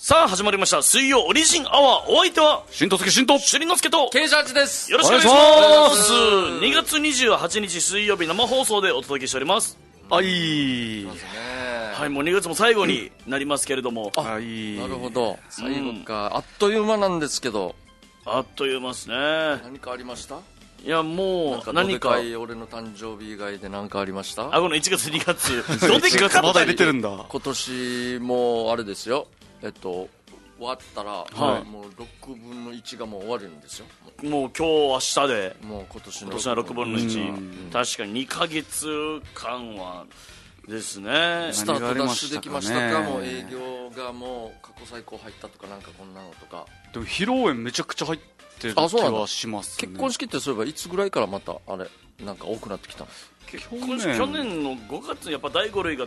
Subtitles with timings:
[0.00, 0.80] さあ始まりました。
[0.80, 4.92] 水曜オリジンアワーお相手は新とつけ新と朱里之助とケイジャージです。
[4.92, 6.06] よろしくお願いします。
[6.06, 9.76] し2月28日水曜日生放送でお届けしております。
[10.08, 11.04] はい。
[11.04, 14.76] はいもう2月も最後になりますけれども、はい。
[14.76, 15.36] なるほど。
[15.50, 17.74] 最後か、あっという間なんですけど。
[18.24, 19.16] あっという間ですね。
[19.16, 20.38] 何かありました？
[20.84, 22.10] いやもう何か。
[22.38, 24.46] 俺の誕生日以外で何かありました？
[24.54, 25.56] あこの1月2月。
[25.88, 27.10] どで1かかった月まだ入れてるんだ。
[27.28, 29.26] 今年もあれですよ
[29.62, 30.08] えっと
[30.58, 31.64] 終わったら、はい。
[31.64, 31.84] もう
[32.24, 33.86] 6分の1がもう終わるんですよ。
[34.24, 35.56] もう今日明日で。
[35.62, 38.88] もう今年の今年の6分のう1確かに2ヶ月
[39.34, 40.04] 間は
[40.66, 41.50] ですね。
[41.52, 46.66] スタートダッシュで何きましたかもう営業がもう過去最高入ったとかなんかこんなのとか。
[46.92, 48.20] でも披露宴めちゃくちゃ入っ
[48.60, 49.86] てる気はしますね。
[49.86, 51.86] 結婚式ってそういえばいつぐらいからまたあれ
[52.24, 53.10] なんか多くなってきたの？
[53.46, 56.06] 結婚式去年の5月にやっぱ第5類が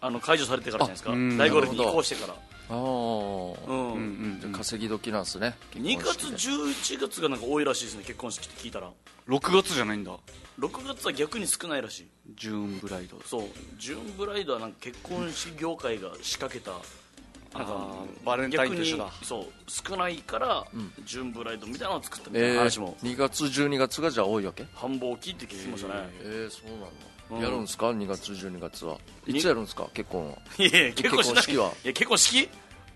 [0.00, 1.10] あの解除されてからじゃないですか。
[1.10, 2.34] 第5類に移行してから
[2.70, 4.40] ああ、うん、うんうん。
[4.44, 5.54] うん稼ぎ時なんですね。
[5.74, 7.06] 2月結婚式で。
[7.06, 8.90] 11月がなんか多いらしいですね結婚式って聞いたら。
[9.28, 10.16] 6月じゃないんだ。
[10.58, 12.08] 6月は逆に少ないらしい。
[12.36, 13.20] ジューンブライド。
[13.26, 13.42] そう。
[13.78, 16.72] ジューンブライドはなんか結婚式業界が仕掛けた
[17.58, 17.88] なんか
[18.24, 19.04] バレンタインと一緒だ。
[19.06, 19.44] 逆にそう。
[19.66, 20.66] 少ないから、
[21.04, 24.66] ジューンブライドみたいなのを作ったみたいえー、な話も、2月12月がじゃあ多いわけ？
[24.74, 26.80] 繁忙期って聞きましたね、えー、そうなん
[27.38, 28.96] やるんですか？2月12月は。
[29.26, 29.86] にいつやるんですか？
[29.94, 30.38] 結婚は。
[30.58, 31.34] いやいや結婚しない。
[31.36, 31.64] 結婚式は？
[31.84, 32.48] いや結婚式？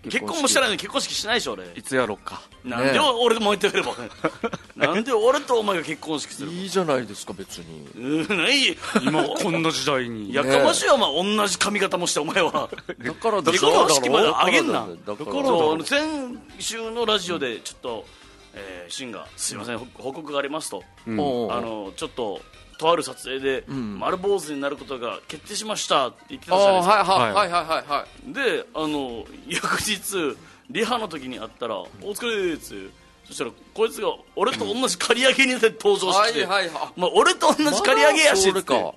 [0.07, 1.63] 結婚もしてないのに結婚式しないでしょ俺。
[1.75, 2.39] いつやろうか。
[2.63, 3.95] なんで俺とも言ってくれば
[4.77, 6.53] なんで俺とお前が結婚式するの？
[6.53, 7.87] いいじゃないですか別に。
[7.95, 8.77] うんない。
[9.01, 10.31] 今こんな時代に。
[10.31, 11.37] やかましいよ、お前。
[11.37, 12.69] 同じ髪型もしてお前は。
[12.99, 14.87] だから結婚式まであげんな。
[15.07, 18.05] だから先週のラジオでちょっと、
[18.53, 22.41] えー、シンが「すいません、報告がありますと」あのちょっと
[22.77, 23.99] とある撮影で、ん。
[23.99, 26.93] 丸坊主になることが決定しましたって言ってあたじゃないですか。
[26.93, 27.49] ーはいはいははい。
[27.49, 28.33] いはいはいはい。
[28.33, 30.37] であの 翌日
[30.69, 32.89] リハの時に会ったら「お疲れ」っつって
[33.27, 38.61] そしたらこいつが俺と同じ刈り上げに登場してきて、まあ、俺と同じ刈り上げやしって。
[38.61, 38.93] それか。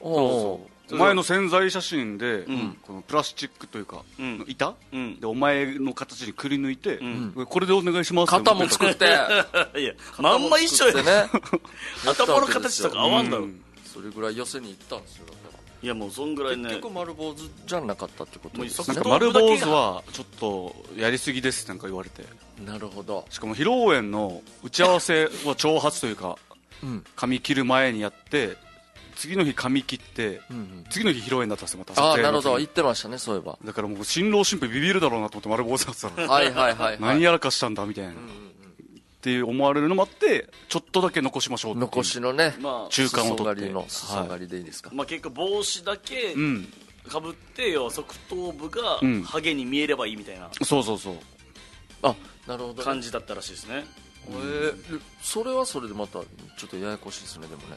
[0.00, 0.60] おう
[0.90, 2.76] 前の潜在写真で、ん。
[2.82, 4.44] このプラスチックというか、ん。
[4.46, 5.20] 板、うん。
[5.20, 7.32] でお前の形にくり抜いて、ん。
[7.32, 9.04] これでお願いします肩も作って。
[9.76, 11.30] いやまんま一緒やでね。
[12.06, 13.62] 頭の形とか合わんだろ、うん。
[13.84, 16.64] それぐらい寄せに行ったんですよだからいやもうそんぐらいね。
[16.64, 19.00] 結局丸坊主じゃなかったってことですね。
[19.04, 22.24] 丸坊主はちょっとやりすぎですなんか言われて。
[22.64, 23.26] なるほど。
[23.30, 26.36] しかも披露宴の打ち合わせは挑発というか
[26.82, 27.04] うん。
[27.14, 28.56] 髪切る前にやって
[29.18, 30.84] 次の日髪切って、うんうん。
[30.90, 32.12] 次の日披露宴だったんですよまた。
[32.12, 32.56] あなるほど。
[32.58, 33.58] 言ってましたねそういえば。
[33.64, 36.98] だからもう新郎新婦ビビるだろうなと思って丸坊主だったら はいはいはいはい。
[37.00, 38.14] 何やらかしたんだみたいな、っ
[39.20, 41.84] て思われるのもあってちょっとだけ残しましょうっていう。
[41.86, 43.60] 残しのねまあ中間を取って。
[43.60, 46.72] 裾狩りの裾狩りでいいですか、まあ、結構帽子だけうん。
[47.08, 49.22] かぶって要は側頭部がうん。
[49.24, 50.48] ハゲに見えればいいみたいな。
[50.62, 51.16] そうそうそう。
[52.02, 52.14] あ
[52.46, 53.84] なるほど、ね、感じだったらしいですね。
[54.28, 55.00] えー。
[55.22, 56.22] それはそれでまたちょ
[56.66, 57.76] っとややこしいですねでもね、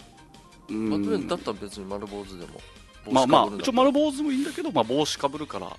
[0.71, 0.89] うん。
[0.89, 2.59] まあだったら別に丸坊主でも
[3.09, 5.69] まあまあ一応丸坊主もいいんだけど、まあ、帽子かぶるからっ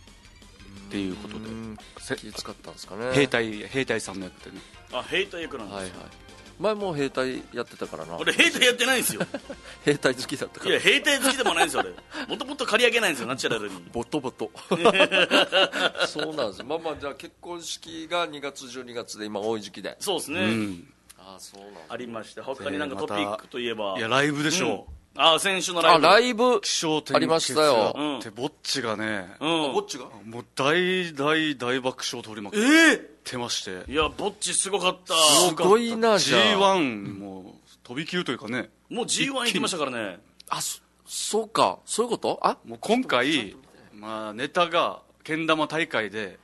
[0.90, 2.16] ていうことで。
[2.16, 3.12] 気使ったんですかね。
[3.12, 4.60] 兵隊兵隊さんの役でね。
[4.92, 6.22] あ兵隊役なんですよ、はいはい。
[6.58, 8.16] 前もう兵隊やってたからな。
[8.18, 9.22] 俺兵隊やってないんですよ。
[9.84, 10.72] 兵隊好きだったから。
[10.72, 12.26] いや兵隊好きでもないんですよ俺。
[12.28, 13.82] もともと刈り上げないんですよナチュラルに。
[13.92, 14.50] ボトボト。
[16.06, 16.62] そうなんです。
[16.64, 19.96] まあまあじゃあ結婚式が2月12月で今多い時期で。
[20.00, 20.92] そうですね、うん
[21.24, 23.94] ああそうなんありまして他になんかトピックといえば。
[23.96, 27.94] いやライブでしょう、あ先週のライあブライブ気象点ありましたよ。
[27.96, 29.72] 結ってぼっちがね、うん。
[29.72, 30.06] ぼっちが？
[30.24, 33.90] もう大大大爆笑を取りまくっえてまして。
[33.90, 35.14] いやぼっちすごかった。
[35.14, 36.42] すごいなじゃあ。
[36.56, 37.44] G1 もう
[37.84, 38.70] 飛び級というかね。
[38.90, 40.18] もう G1 行きましたからね。
[40.48, 41.78] あそそうか。
[41.84, 42.38] そういうこと？
[42.42, 42.56] あ？
[42.66, 43.54] もう今回、
[43.94, 46.38] まあ、ネタがけん玉大会で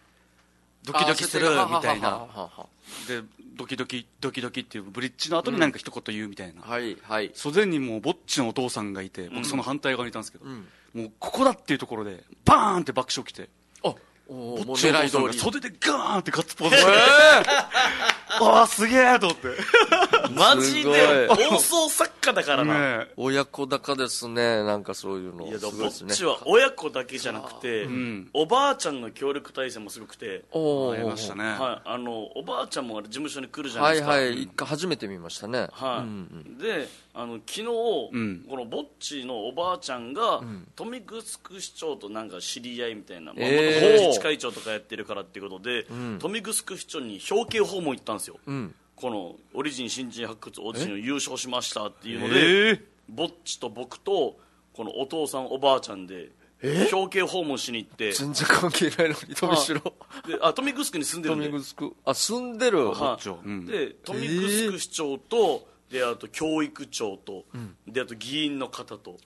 [0.85, 2.27] ドキドキするあみたいな。
[3.07, 3.23] で
[3.59, 7.33] ドキドキドキドキっていうブリッジの後になんか一言言うみたいな、はいはい。
[7.35, 10.67] 袖にもうぼっちのお父さんがいて僕その反対側にいたんですけど、ん。
[10.95, 13.47] もうここだっていうところでバーンって爆笑きてあ
[14.29, 15.39] おーもうぼっちのお父さんが狙い通り。
[15.39, 16.91] 袖でガーンってガッツポーズして
[18.41, 19.49] ああすげえと思って。
[20.35, 20.99] マジすごい。
[20.99, 25.47] で放送作家だからな、親子高ですねなんかそういうの。
[25.47, 26.09] いやだすごいですね。
[26.09, 28.29] ぼっちは親子だけじゃなくて、ん。
[28.35, 30.57] おばあちゃんの協力体制もすごくて、あ
[30.97, 35.69] りましたね、はい、あのおばあちゃんもあれ事務所に来るじゃなはいいですか、はい一回初めて見ましたね。
[35.73, 36.03] はい。
[36.03, 38.45] うんであの昨日、ん。
[38.49, 40.41] このぼっちのおばあちゃんが、
[40.79, 48.75] 豊見城市長となんか知り合いみたいな、まあえー元自治会長とかやってるからっていうことで、豊見城市長に表敬訪問行ったんですよ、うん。
[48.97, 54.37] このオリジン新人発掘オーディション優勝しましたっていうので、ええぼっちと僕と
[54.75, 56.31] このお父さんおばあちゃんで
[56.93, 59.81] 表敬訪問しに行って全然関係ないのに富城。
[59.81, 61.49] であ富城に住んでるんで。
[61.49, 63.23] 富城あ住んでるはい。
[63.23, 63.67] 長うん。
[63.67, 67.45] で富城市長と、であと教育長と、
[67.87, 69.19] であと議員の方と。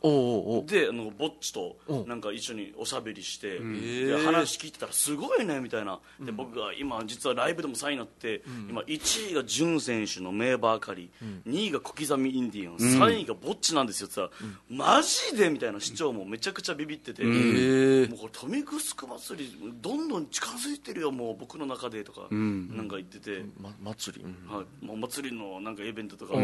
[0.66, 1.96] であのぼっちとう。
[1.96, 5.98] んなんか一緒におしゃべりして、へでー話聞いてたらすごいねみたいな。
[6.20, 11.10] で、僕が今実はライブでも3位になって、今1位が潤選手の名馬あかり、
[11.46, 22.36] 2位が小刻みインディアン、3位がぼっちなんですよって言ったら、マジでみたいな市長もめちゃくちゃビビってて、もうこれ富城祭りどんどん近づいてるよもう僕の中でとか、な
[22.82, 24.24] んか言ってて、ま祭り。
[24.24, 24.56] うん。
[24.56, 26.34] はい、もうお祭りのなんかイベントとか、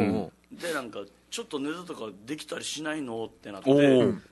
[0.52, 1.00] でなんか
[1.31, 3.26] ちょっとネタとかできたりしないの？
[3.26, 3.70] ってなって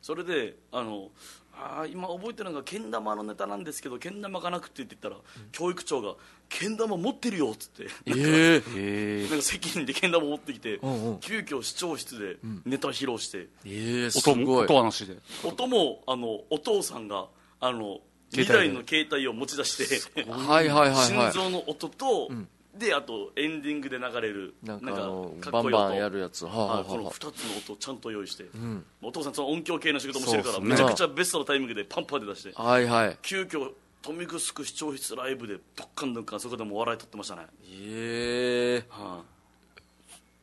[0.03, 1.11] それであの
[1.59, 5.17] あー今覚えてるのがけん玉のネタなんですけどけん玉がなくてって言ったら、
[5.53, 6.15] 教育長が
[6.51, 7.87] 「けん玉持ってるよ」っつって。
[8.07, 11.19] ええ なんか責任でけん玉持ってきて、んうん。
[11.21, 12.37] 急遽市長室で
[12.67, 14.65] ネタ披露して、ええす音もごい。
[14.65, 15.17] 音はなしで。
[15.45, 17.27] 音もあのお父さんが
[17.61, 18.01] あの
[18.33, 18.53] 2携帯で。
[18.53, 20.31] 台の携帯を持ち出して。
[20.31, 21.07] はいはいはいはい。
[21.07, 22.31] 心臓の音と、
[22.79, 25.79] であとエンディングで流れるなんかあのかっこいい音。
[25.79, 26.45] バンバンやるやつ。
[26.45, 26.85] はあはああ。
[26.85, 28.85] このはあ2つの音をちゃんと用意して、ん。
[29.03, 30.67] お父さんその音響系の仕事もしてるから、ね。
[30.67, 32.53] めちゃくちゃベストのタイミングでパンパンで出して。
[32.55, 33.19] はいはい。
[33.23, 38.87] 急遽富城市長室ライブでどっかんどっかんそこでも笑い取ってましたね、ええ。
[38.89, 39.23] は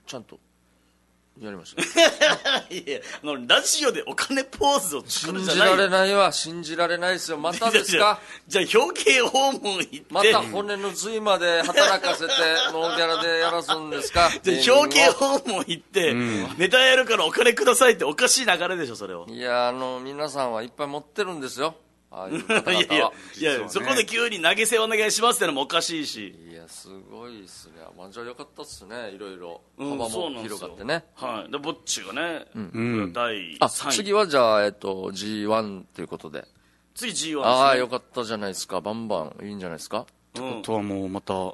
[0.06, 0.38] ちゃんと
[1.48, 1.82] やりました。
[2.74, 5.72] い、 いやあのラジオでお金ポーズを作信るんじゃない。
[5.72, 6.32] じられないわ。
[6.32, 7.38] 信じられないですよ。
[7.38, 8.20] またですか？
[8.48, 10.04] じゃあ表敬訪問行って。
[10.10, 12.32] また骨の髄まで働かせて
[12.72, 14.32] ノーギャラでやらすんですか？
[14.44, 16.14] じゃあ表敬訪問行って、
[16.58, 21.76] ネタやるからお金くださいっておかしい流れでしょそれはいやあの皆さんはいっぱい持ってるんですよ。
[22.16, 22.88] ああいう方いやい
[23.44, 26.36] やいや、そこで急に投げ銭お願いしますってのもおかしいし。
[26.52, 27.74] いやすごいっすね。
[27.98, 29.12] まあじゃあよかったっすね。
[29.12, 29.62] いろいろ。
[29.78, 31.06] うん幅も広がってね。
[31.16, 31.52] はい。
[31.52, 33.14] でぼっちがね、ん。
[33.14, 33.94] 第あ3位。
[33.94, 36.48] 次はじゃあ、えっと、G1 ということで。
[36.96, 38.82] 次 G1 ああよかかったじゃないですか。
[38.82, 40.06] バンバンいいんじゃないですか？
[40.38, 40.60] うん。
[40.60, 41.54] あとはもうまた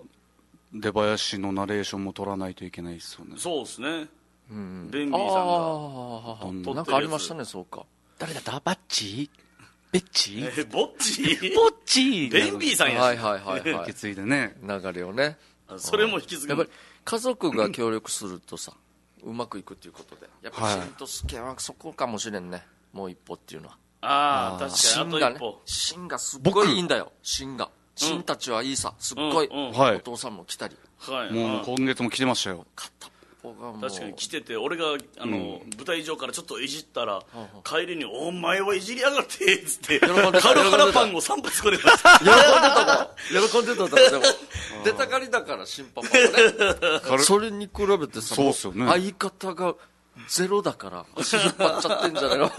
[0.73, 3.35] 出囃子のナレーションも取らないといけないですよね。
[3.37, 4.07] そうですね。
[4.51, 5.43] うんベンビーさ
[6.45, 7.85] んがなんかありましたねそうか。
[8.17, 8.39] 誰だ？
[8.39, 9.29] ったバッチ？
[9.91, 10.43] ベッチ？
[10.57, 11.23] えぼっち？
[11.55, 14.15] ボッチベンビーさんやし、はいはいはいは受けい継い。
[14.15, 15.37] でね流れをね。
[15.77, 16.49] それも引き継ぐ。
[16.49, 16.69] やっぱり
[17.05, 18.73] 家族が協力するとさ
[19.23, 20.27] うまくいくっていうことで。
[20.43, 22.63] やっぱはいりしんとすけはそこかもしれんね。
[22.93, 23.77] もう一歩っていうのは。
[24.01, 25.23] ああ確かに。
[25.23, 25.61] あと一歩。
[25.65, 27.11] 芯がすっごいいいんだよ。
[27.23, 27.69] 芯が。
[27.95, 28.93] 芯たちはいいさ。
[28.99, 29.71] すっごい、うんうん。
[29.73, 30.77] はいお父さんも来たり。
[30.99, 31.33] はい。
[31.33, 32.65] もうはい今月も来てましたよ。
[32.75, 37.23] 片っぽがもう確かに来てて俺があの、舞台上からちょっといじったら、は
[37.63, 40.41] 帰りに「お前はいじりやがって」っつって喜んでた。
[40.41, 42.19] カルハラパンを3発こねました。
[43.29, 44.23] 喜んでた喜んでたでも。
[44.83, 47.23] 出たがりだから新パパはね。
[47.23, 48.85] それに比べてさそうっすよね。
[48.85, 49.75] も相方が
[50.27, 52.45] ゼロだから足引っ張っちゃってんじゃないの？
[52.45, 52.49] い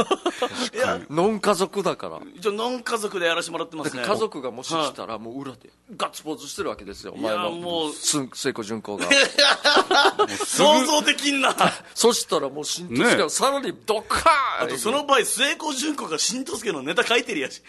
[0.76, 2.20] やノン家族だから。
[2.34, 4.02] 一応ノン家族でやらせてもらってますね。
[4.04, 7.92] 家族がもし来たらもう裏でガッツポーズしてるわけですよ前いやのもう。
[7.92, 9.06] す聖子順子が。
[10.46, 11.54] 想像できんな。
[11.94, 14.66] そしたらもう新都市ねがさらにドカーン！
[14.66, 17.62] あとその場合末子純子が新之助のネタ書いてるやし。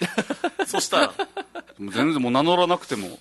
[0.67, 1.13] そしたら。
[1.79, 3.17] 全然もう名乗らなくても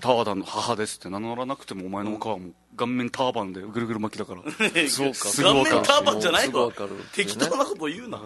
[0.00, 4.42] タワダの母ですって名乗らなくてもお前のお母はもう顔面ターバンでぐるぐる巻きだから。
[4.88, 5.30] そうか。
[5.42, 8.20] 顔面ターバンじゃないわすぐわかるっていうね適当なこと言うな。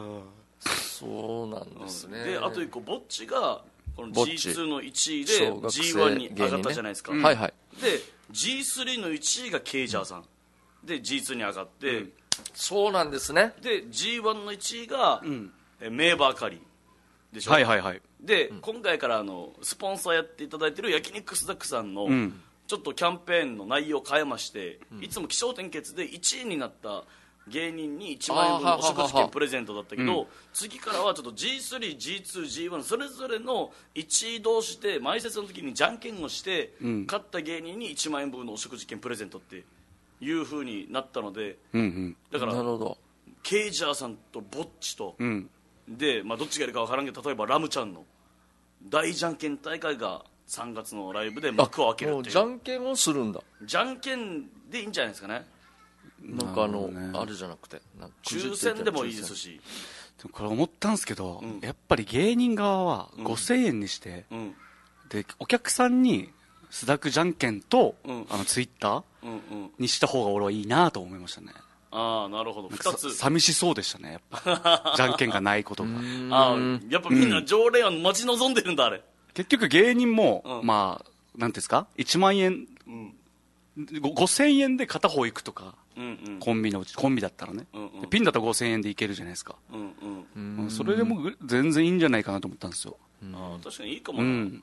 [0.61, 2.25] そうなんですね。
[2.25, 3.63] であと一個ぼっちが
[3.97, 7.55] このぼっち G2 の1位で小学生 G1 に上がったじゃないですか、はいはい。
[7.81, 8.01] で
[8.33, 10.25] G3 の1位がケイジャーさん、
[10.85, 12.07] で G2 に上がって、
[12.55, 13.55] そうなんですね。
[13.61, 15.23] で G1 の1位が、
[15.81, 16.61] えメーバーカリー
[17.33, 18.03] でしょ、はいはいはい。
[18.21, 22.41] で、今回からあのスポンサーやっていただいてる焼肉スダックさんの、ん。
[22.67, 27.05] ちょっとキャンペーンの内容を変えまして、いつも気象転結で1位になった
[27.49, 39.65] 芸人に1万円分のお食事券プレゼントだったけど、次からはちょっと G3、G2、G1 それぞれの1位同士で前説の時にじゃんけんをして、勝った芸人に1万円分のお食事券プレゼントって
[40.21, 42.17] いう風になったのでうんうん。
[42.31, 42.55] だから
[43.43, 45.51] ケイジャーさんとボッチと、うん
[45.89, 48.05] で、まあ、どっちがやるか分からんけど例えばラムちゃんの
[48.89, 52.33] 大じゃんけん大会が3月のライブで幕を開けるっていう。
[52.33, 53.41] じゃんけんをするんだ。
[53.63, 55.45] じゃんけんでいいんじゃないですかね。
[56.23, 57.19] なんかあの、ね。
[57.19, 57.81] あれじゃなくて
[58.23, 59.61] 抽選でもいいですし。
[60.19, 61.61] でもこれ思ったんですけど、ん。
[61.63, 64.55] やっぱり芸人側は5000円にして、うん。
[65.09, 66.31] でお客さんに
[66.71, 68.27] スダクじゃんけんと、うん。
[68.29, 71.53] あのツイッターにした方が俺はいいなと思いましたね
[71.93, 72.71] ああなるほど。
[72.71, 73.11] なんか2つ。
[73.15, 74.95] さ寂しそうでしたねやっぱ。
[74.97, 75.91] じゃんけんがないことが。
[76.31, 76.59] ああ
[76.89, 79.03] やっぱみんな常連は待ち望んでるんだあれ。
[79.35, 80.67] 結局芸人も、うん。
[80.67, 83.15] まあなんていうんですか？1万円うん。
[84.01, 86.39] ご5000円で片方行くとかうんうん。
[86.41, 88.01] コンビのうちコンビだったらね、うんうん。
[88.03, 90.63] でピンだと5000円でいけるじゃないですか、うんうん。
[90.63, 94.63] うんそれでもぐ全然いいんじゃないかなと思ったんですよ、あー確かにいいかうもな、ん、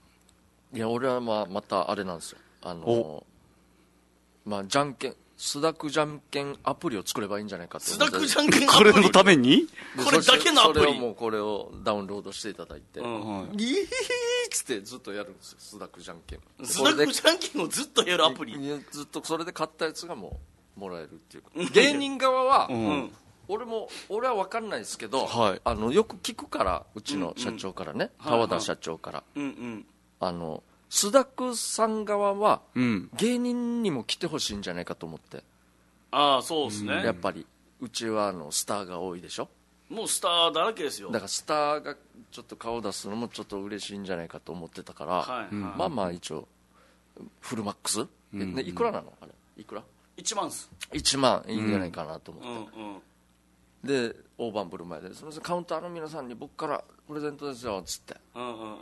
[0.74, 2.39] いや俺はまあまたあれなんですよ。
[2.62, 3.25] あの
[4.45, 8.13] まあじゃんけんスダクじゃんけんアプリを作ればいいんじゃないかとス思って。
[8.13, 10.86] ダクじゃんけんこれのために、でこれだけのアプリ？
[10.86, 13.75] それをもうこれをダウンロードしていただいて、うんはいギーッ
[14.51, 18.53] つってずっとやるんですよスダクじゃんけんスダクじゃんけんをずっとやるアプリ？
[18.53, 20.39] いやずっとそれで買ったやつがも
[20.75, 22.86] うもらえるっていう芸人側は、うん。
[22.88, 23.12] うん
[23.51, 25.62] 俺も俺は分かんないですけど、はい。
[25.63, 28.25] あのよく聞くからうちの社長からね、うん。
[28.25, 29.86] うん田和田社長から、うんうん。
[30.19, 35.43] あのスダクさん側はうん、芸人にも来てほしいんじゃないかと思って、
[36.12, 37.46] ああそうですね、やっぱり
[37.79, 39.48] うちはあのスターが多いでしょ？
[39.89, 41.10] もうスターだらけですよ。
[41.12, 41.96] だからスターが
[42.31, 45.53] ちょっと顔出すのもちょっと嬉しいんじゃないかと思ってたから、はい、はい。
[45.53, 46.48] まあまあ一応
[47.41, 49.31] フルマックス、えね、いくらなのあれ？
[49.58, 49.84] いくら
[50.17, 50.69] ？1万っす。
[50.91, 52.96] 1万いいんじゃないかなと思うんって、うん
[53.83, 58.15] で大盤振る舞いで「すみませんカウンターの皆さんに僕からプレゼントですよ」っつって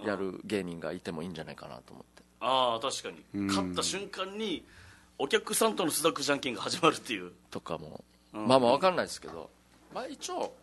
[0.06, 2.24] やる芸人がいてもいいんじゃないかなと思って。
[2.40, 4.64] ああ確かに、勝った瞬間に
[5.18, 7.32] お客さんとのスダクじゃんけんが始まるっていう。
[7.50, 9.50] とかも、うんまあまあ分かんないですけど
[9.94, 10.54] まあ一応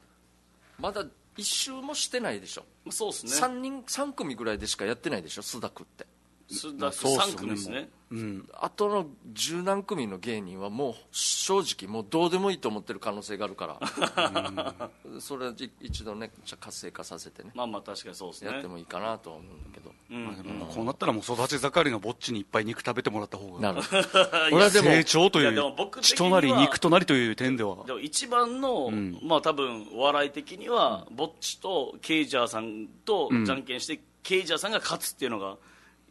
[0.79, 1.05] まだ
[1.37, 3.33] 一周もしてないでしょ、まあそうですね。
[3.33, 6.14] 三人3組ぐらいでしかやってないでしょスダクそうっす
[6.49, 7.89] よね3組ですね。
[8.11, 17.51] うん、あとの十何組の芸人はもう正直もうどうでもいいと思ってる可能性があるから、 それはじ一度ねじゃあ活性化させてね。
[17.55, 18.53] まあまあ確かにそうですね。
[18.53, 20.25] やってもいいかなとは思うんだけど、うん。
[20.27, 23.61] まあでもこうなったらもう育ち盛りのぼっちにいっぱい肉食べてもらった方が。
[23.61, 24.09] なるほど。
[24.53, 27.85] 俺はでも成長という血となり肉となりという点では。
[27.85, 29.19] でも一番の、ん。
[29.23, 35.57] まあ多分お笑い的には、ぼっちとケイジャーさんとじゃんけんして、ケイジャーさんが勝つっていうのが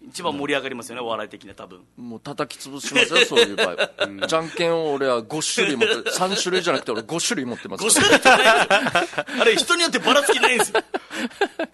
[0.05, 1.81] 一番盛り上がりますよね、お笑い的には多分。
[1.97, 7.83] もう叩き潰しますよ そういう場合、じゃんけんを俺は5種類持って3種類じゃなくて俺5種類持ってます。
[7.83, 9.17] 5から種類じゃないです。
[9.17, 10.81] よあれ人によってばらつきないんですよ。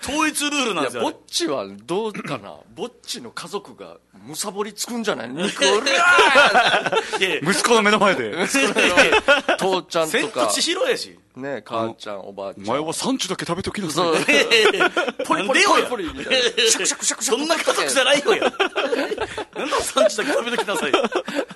[0.01, 2.55] 統一ルールなんですよぼっちはどうかな。
[2.75, 7.39] ぼっちの家族がむさぼりつくんじゃない肉をうりゃいやいや。
[7.49, 8.31] 息子の目の前で。
[8.31, 11.17] ー父ちゃん千ととか千尋やし。
[11.35, 12.63] ね母ちゃんおばあちゃん。
[12.65, 14.05] お前は産地だけ食べときなさい。
[15.25, 16.39] ポリポリポリポリみたいな。
[16.69, 18.35] シャクシャクシャクそんな家族じゃないよ。
[18.35, 20.91] やなんだ産地だけ食べときなさい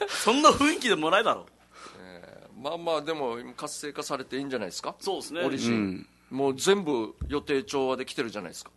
[0.07, 1.45] そんな雰囲気でもないだろ。
[2.61, 4.95] まあまあでも今活性化されていいんじゃないですか？
[4.99, 5.41] そうですね。
[5.41, 8.71] オリジン、もう全部予定調和できてるじゃないですか。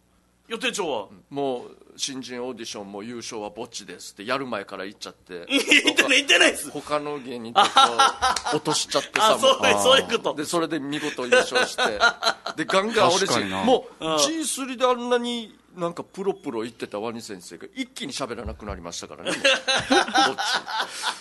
[0.48, 5.44] 予定調はもう新人オーディションも優勝はぼっちですってやる前から言っちゃって。
[5.50, 5.58] 言
[5.92, 6.70] ってない言ってないです。
[6.70, 10.34] 他の芸人とか 落としちゃってさあそうもそういうこと。
[10.34, 11.82] でそれで見事優勝して。
[12.56, 13.62] でガンガン俺確かにな。
[13.64, 19.30] もう G3 であんなになんかプロプロ言ってたワニ先生が一気に喋らなくなりましたからね。
[19.32, 19.38] どっち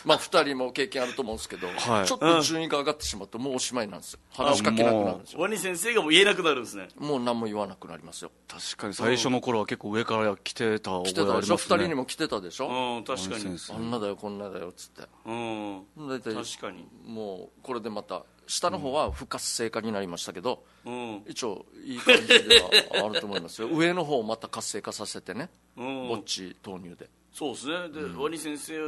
[0.05, 2.07] まあ2人も経験あると思うんですけど、はい。
[2.07, 4.19] ちょっと順位が上がってしまうともうおしまいなんですよ。
[4.31, 5.39] 話しかけなくなるんですよ。
[5.39, 6.88] ワニ先生がもう言えなくなるんですね。
[6.97, 8.31] もう何も言わなくなりますよ。
[8.47, 11.77] 確かに最初の頃は結構上から来てた覚来てえあたでしょ？2りますね。
[11.77, 13.57] 人にも来てたでしょ、うん確かに。
[13.71, 15.01] あんなだよこんなだよっつって。
[15.25, 15.83] うん。
[15.97, 16.88] 大体確かに。
[17.05, 21.23] もうこれでまた下の方は不活性化になりましたけど、うん。
[21.27, 22.69] 一応いい感じでは
[23.05, 23.67] あると思いますよ。
[23.73, 26.07] 上の方をまた活性化させてね、うん。
[26.09, 27.09] ぼっち投入で。
[27.33, 27.89] そうですね。
[27.89, 28.79] で、ワニ先生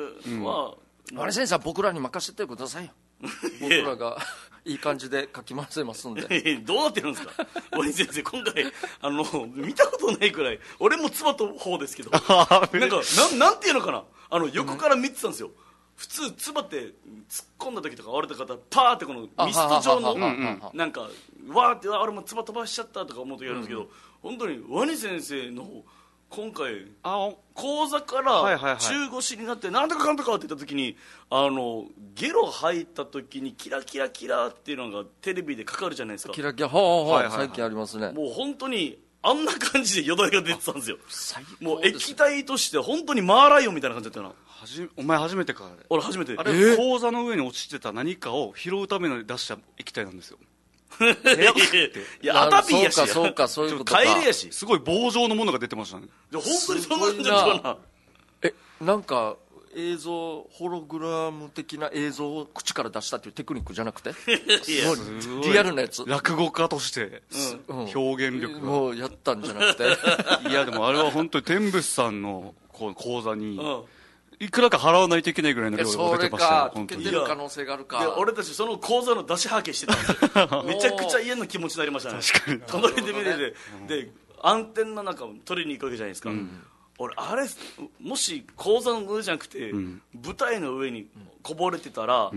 [0.43, 0.75] は、
[1.17, 2.91] あれ先生は僕らに任せてくださいよ。
[3.61, 4.17] 僕らが
[4.63, 6.27] いい感じでかき回せますんで。
[6.29, 7.47] えどうなってるんですか？
[7.71, 8.65] ワニ先生今回
[9.01, 9.23] あの
[9.55, 12.11] 見たことないくらい俺も妻と方ですけど。
[12.11, 14.03] なんかなんなんていうのかな？
[14.29, 15.51] あの横から見てたんですよ
[15.97, 16.93] 普通唾って突っ
[17.57, 20.15] 込んだ時とか割れた方パーってこのミスト状の
[20.73, 23.87] なんかわーってあ俺も唾飛ばしちゃったとか思う時あるんですけど、
[24.21, 25.67] 本当にワニ先生の
[26.29, 30.97] 今回あ講座から中腰になってなんとかかんとかって言った時に
[31.31, 36.33] あのゲロ吐いた時にキラキラキラっていうのがテレビでかかるじゃないですか。
[36.33, 37.31] キラキラはいはいはい。
[37.31, 38.11] 最近ありますね。
[38.11, 40.97] もう本当にあんな感じでよだれが出てたんですよ。
[41.09, 44.33] 最もう液体として本当にマーライオンみたいな感じだったよな。
[44.45, 45.65] はじお前初めてか。
[45.65, 46.35] あれ俺初めて。
[46.37, 50.37] あれ講座の上に落ちてた何かを拾うために出した液体なんですよ。
[51.01, 51.03] い
[51.43, 51.51] や
[52.21, 52.95] いやアタピーやし。
[52.95, 54.01] そうかそうかそういうことか。
[54.01, 54.49] 帰りやし。
[54.51, 56.07] すごい棒状のものが出てましたね。
[56.31, 57.43] で本当にそんな感じすごいな。
[57.43, 57.77] だったな
[58.43, 59.35] えなんか
[59.75, 64.09] 映像ホログラム的な映像を口から出したっていうテクニックじゃなくて？
[64.71, 66.03] いやもうリアルなやつ。
[66.05, 67.21] 落語家として
[67.67, 67.77] うん。
[67.93, 68.53] 表現力。
[68.55, 70.49] がもうやったんじゃなくて。
[70.49, 73.83] いやでもあれは本当に天仏さんのこう講座にうん。
[74.39, 77.03] いくらか払わないといけないぐらいのえ量それが出てましたよ本当に。
[77.03, 77.99] てる可能性があるか。
[77.99, 80.63] で俺たちその講座の出しはけしてたんですよ。
[80.67, 82.19] めちゃくちゃ嫌な気持ちになりましたね。
[82.21, 82.61] 確かに。
[82.67, 83.53] 隣で見て
[83.87, 84.03] て。
[84.03, 86.29] でアンテナなんか取りに行くわけじゃないですか、
[86.97, 87.47] 俺あれ
[87.99, 91.07] もし講座の上じゃなくて、舞台の上に
[91.43, 92.31] こぼれてたら、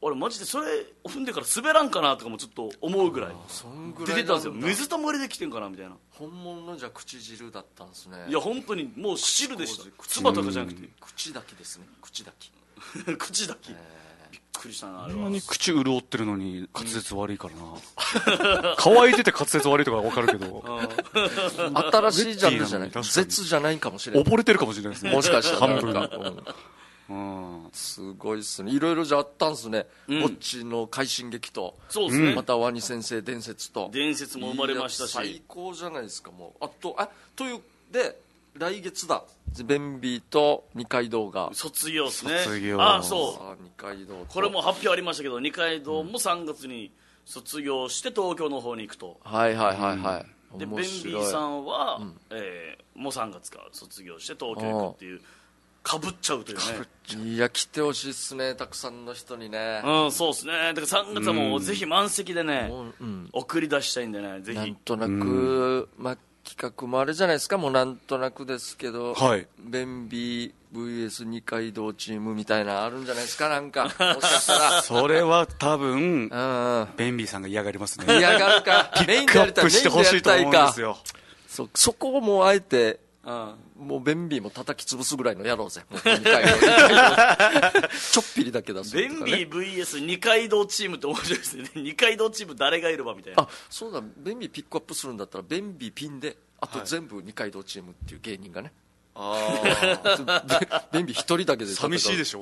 [0.00, 0.66] 俺マジでそれ
[1.04, 3.30] 踏んでから滑らんかなとかもちょっと思うぐらい。
[4.06, 4.52] 出てたんですよ。
[4.52, 5.96] 水たまりで来てんかなみたいな。
[6.10, 8.26] 本物のじゃ口汁だったんですね。
[8.28, 9.84] いや本当にもう汁でした。
[9.98, 10.88] 口唾とかじゃなくて。
[11.00, 11.86] 口だけですね。
[12.00, 12.48] 口だけ
[13.18, 13.78] 口だけびっ
[14.58, 18.74] くりしたなあれこんはなに口潤ってるのに滑舌悪いからな。
[18.76, 20.64] 乾いてて滑舌悪いとか分かるけど。
[22.10, 22.90] 新しいジャンルじゃない？
[22.90, 23.24] 確かに。
[23.24, 24.24] 絶じゃないかもしれない。
[24.24, 25.12] 溺れてるかもしれないですね。
[25.12, 25.72] もしかしたら。
[25.72, 26.44] 半分なんかうん。
[27.10, 28.70] うんすごいっすね。
[28.72, 31.74] いろいろじゃあったんすね、ぼっちの快進撃と。
[31.88, 33.90] そうですね、またワニ先生伝説と。
[33.92, 35.14] 伝説も生まれましたし。
[35.14, 36.64] いや最高じゃないですかもう。
[36.64, 37.60] あとあという
[37.90, 38.18] で
[38.58, 39.22] 来月だ。
[39.64, 41.48] ベンビーと二階堂が。
[41.54, 42.40] 卒業ですね。
[42.44, 42.82] 卒業。
[42.82, 43.47] あそう
[43.78, 44.26] 階堂と。
[44.28, 46.92] これも発表ありましたけど二階堂も3月に
[47.24, 49.18] 卒業して東京の方に行くと。
[49.24, 50.24] はいはいはいは
[50.56, 55.20] い、でベン面ビーさんは、えーもう3月から卒業して東京行くっていう
[55.84, 57.32] かぶっちゃうというね。
[57.32, 59.80] いや来てほしいっすねたくさんの人にね。
[59.84, 60.52] うんそうですね。
[60.74, 63.28] だから3月はもうぜひ満席でね、もううん。
[63.32, 64.58] 送り出したいんでねぜひ。
[64.58, 66.18] なんとなく、まあ、
[66.48, 67.58] 企画もあれじゃないですか。
[67.58, 69.46] もうなんとなくですけど、はい。
[69.60, 73.50] ベンビー VS 二階堂チームみたいなあるんじゃないですか。
[73.50, 78.18] なんかもしかした それは多分らうんベンビーさんが嫌がりますね。
[78.18, 78.90] 嫌がるか。
[78.94, 80.96] ピックアップしてほしいと思うんですよ。
[81.46, 83.00] そそこをもうあえて。
[83.24, 85.84] うんもうベンビーも叩き潰すぐらいのやろうぜ。
[85.88, 86.16] もうちょっ
[88.34, 89.02] ぴりだけ出すね。
[89.02, 91.70] ベンビー VS 二階堂チームって面白いですね。
[91.76, 93.44] 二階堂チーム誰がいればみたいな。
[93.44, 94.02] あそうだ。
[94.16, 98.72] ベンビーピックアップするんだったらベンビーピンであと全部二階堂チームっていう芸人がね、
[99.18, 102.40] ベベンビー一人だけで寂しいでししょ。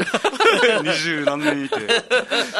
[0.82, 1.76] 二十何年いて。
[1.76, 1.78] ょ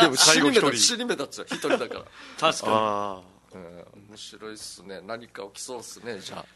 [0.01, 0.77] でも死に目だ最後一人。
[0.77, 2.05] 死に目立つよ一人だから、
[2.39, 3.21] 確かあ
[3.55, 5.01] うん、面白いっすね。
[5.03, 6.47] 何か起きそうっすねじゃあ。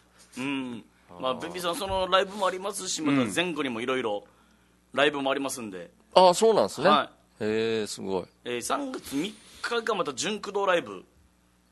[0.40, 0.84] にうん
[1.18, 4.24] まあベンビーさんそのライブもありますしまた前後にもいろいろ
[4.92, 8.24] ライブもありますんで、ああそうなんですね、はへえすごい。
[8.44, 11.04] えー3月3日がまた純駆動ライブ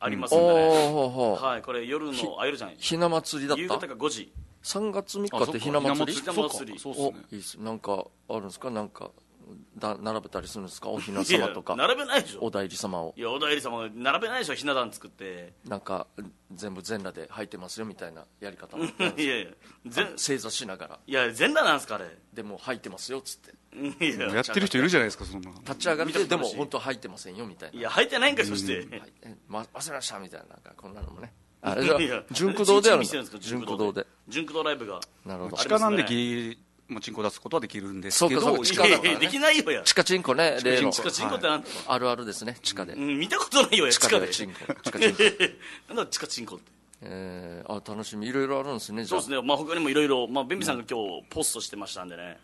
[0.00, 2.76] ありますおんでね、うほうはいこれ夜のあ夜じゃない？
[2.78, 3.62] ひな祭りだった？
[3.62, 4.32] 夕方が5時。
[4.62, 6.14] 3月3あ日ってひな祭り？
[6.22, 7.12] そうっすね。
[7.32, 7.60] いいっす。
[7.60, 8.70] なんかあるんですか？
[8.70, 9.10] なんか
[9.76, 10.90] だ並べたりするんですか？
[10.90, 11.76] おひないや様とか。
[11.76, 12.40] 並べないでしょ。
[12.42, 13.14] お代理様を。
[13.16, 14.54] いやおだいり様が並べないでしょ。
[14.54, 15.52] ひな壇作って。
[15.66, 16.06] なんか
[16.52, 18.76] 全部全裸で履いてますよみたいなやり方。
[18.76, 19.46] もいやいや。
[19.86, 20.98] 全正座しながら。
[21.06, 22.06] いや全裸なんですかあれ。
[22.32, 23.56] でも履いてますよっつって。
[24.04, 25.50] いやってる人いるじゃないですかそんな。
[25.50, 27.78] 立ち上がってでも本当は履いてませんよみたいな。
[27.78, 28.86] いや履いてないんかいそして、
[29.48, 31.32] ま忘れましたみたいななんかこんなのもね。
[31.60, 34.06] あれじゃいや純駆動でやるんです純駆動で。
[34.28, 35.00] 純駆動ライブが。
[35.26, 35.56] なるほど。
[35.56, 38.58] あ地下なんでギもうチンコ出すことはできるんですけど。
[38.64, 39.16] 地下だからね。
[39.20, 39.82] できないよや。
[39.82, 40.58] 地下チンコね。
[40.64, 42.56] 例の地下チンコってなんだ、あるあるですね。
[42.62, 42.94] 地下で。
[42.94, 44.52] うん、見たことないよや地地下で下で。
[44.54, 44.74] チンコ。
[44.82, 45.94] 地下チンコ。
[45.94, 46.78] なんだ地下チンコって？
[47.02, 48.26] えー、あ楽しみ。
[48.26, 52.38] いろいろあるんですねそうですね、まあ、他にもいろいろ、まあ、ベンビさんが今日ポストしてましたんでね、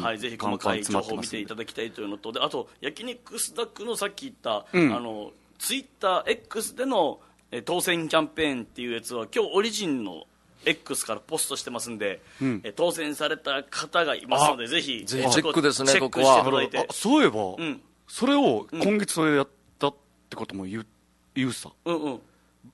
[0.00, 7.20] はい、ぜひ細かい情報を見ていただきたいというのと、であと、焼肉スタックのさっき言った、あのツイッター X での
[7.52, 10.24] え当選キャンペーンっていうやつは、今日オリジンの
[10.64, 12.20] X からポストしてますんで、
[12.64, 16.34] え当選された方がいますので、ぜひ、ぜひえチェックですねチェックここは。
[16.34, 16.78] していただいて。
[16.78, 17.80] あ、そういえば、ん。
[18.06, 19.94] それを今月それやったっ
[20.28, 20.86] てことも言う
[21.34, 21.70] 言うさ。
[21.84, 22.20] うんうん、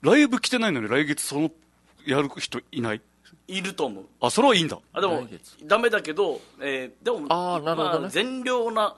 [0.03, 1.51] ライブ来てないのに来月その
[2.07, 3.01] やる人いない？
[3.49, 4.05] いると思う。
[4.21, 4.79] あそれはいいんだ。
[4.93, 5.27] あでも
[5.65, 7.99] ダメだけど、えーでもあーなるほどね。
[8.01, 8.97] まあ、善良な、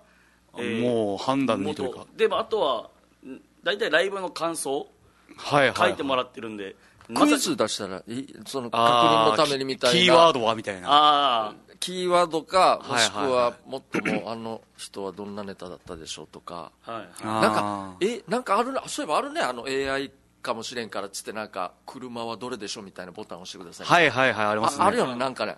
[0.56, 1.98] えーもう判断にというか。
[2.00, 2.08] 元。
[2.16, 2.90] でもあとは
[3.26, 4.88] ん大体ライブの感想
[5.36, 6.74] はいはい、書いてもらってるんで、
[7.14, 10.00] クイズ出したらいその確認のためにみたいな。
[10.00, 10.88] キーワードはみたいな。
[10.90, 13.32] あキーワードかもしくはいはい。
[13.32, 16.70] ははもっともあの人はどんなネタだったでしょうとか。
[16.86, 20.10] あはいあーなんかえなんかあるなそういえばあるねあの AI
[20.42, 24.84] かもしれんからっつってなんか車はどれでしょうみたいなボタンを押してくださいはいはいはいありますね。
[24.84, 25.56] ああるよねなんかね。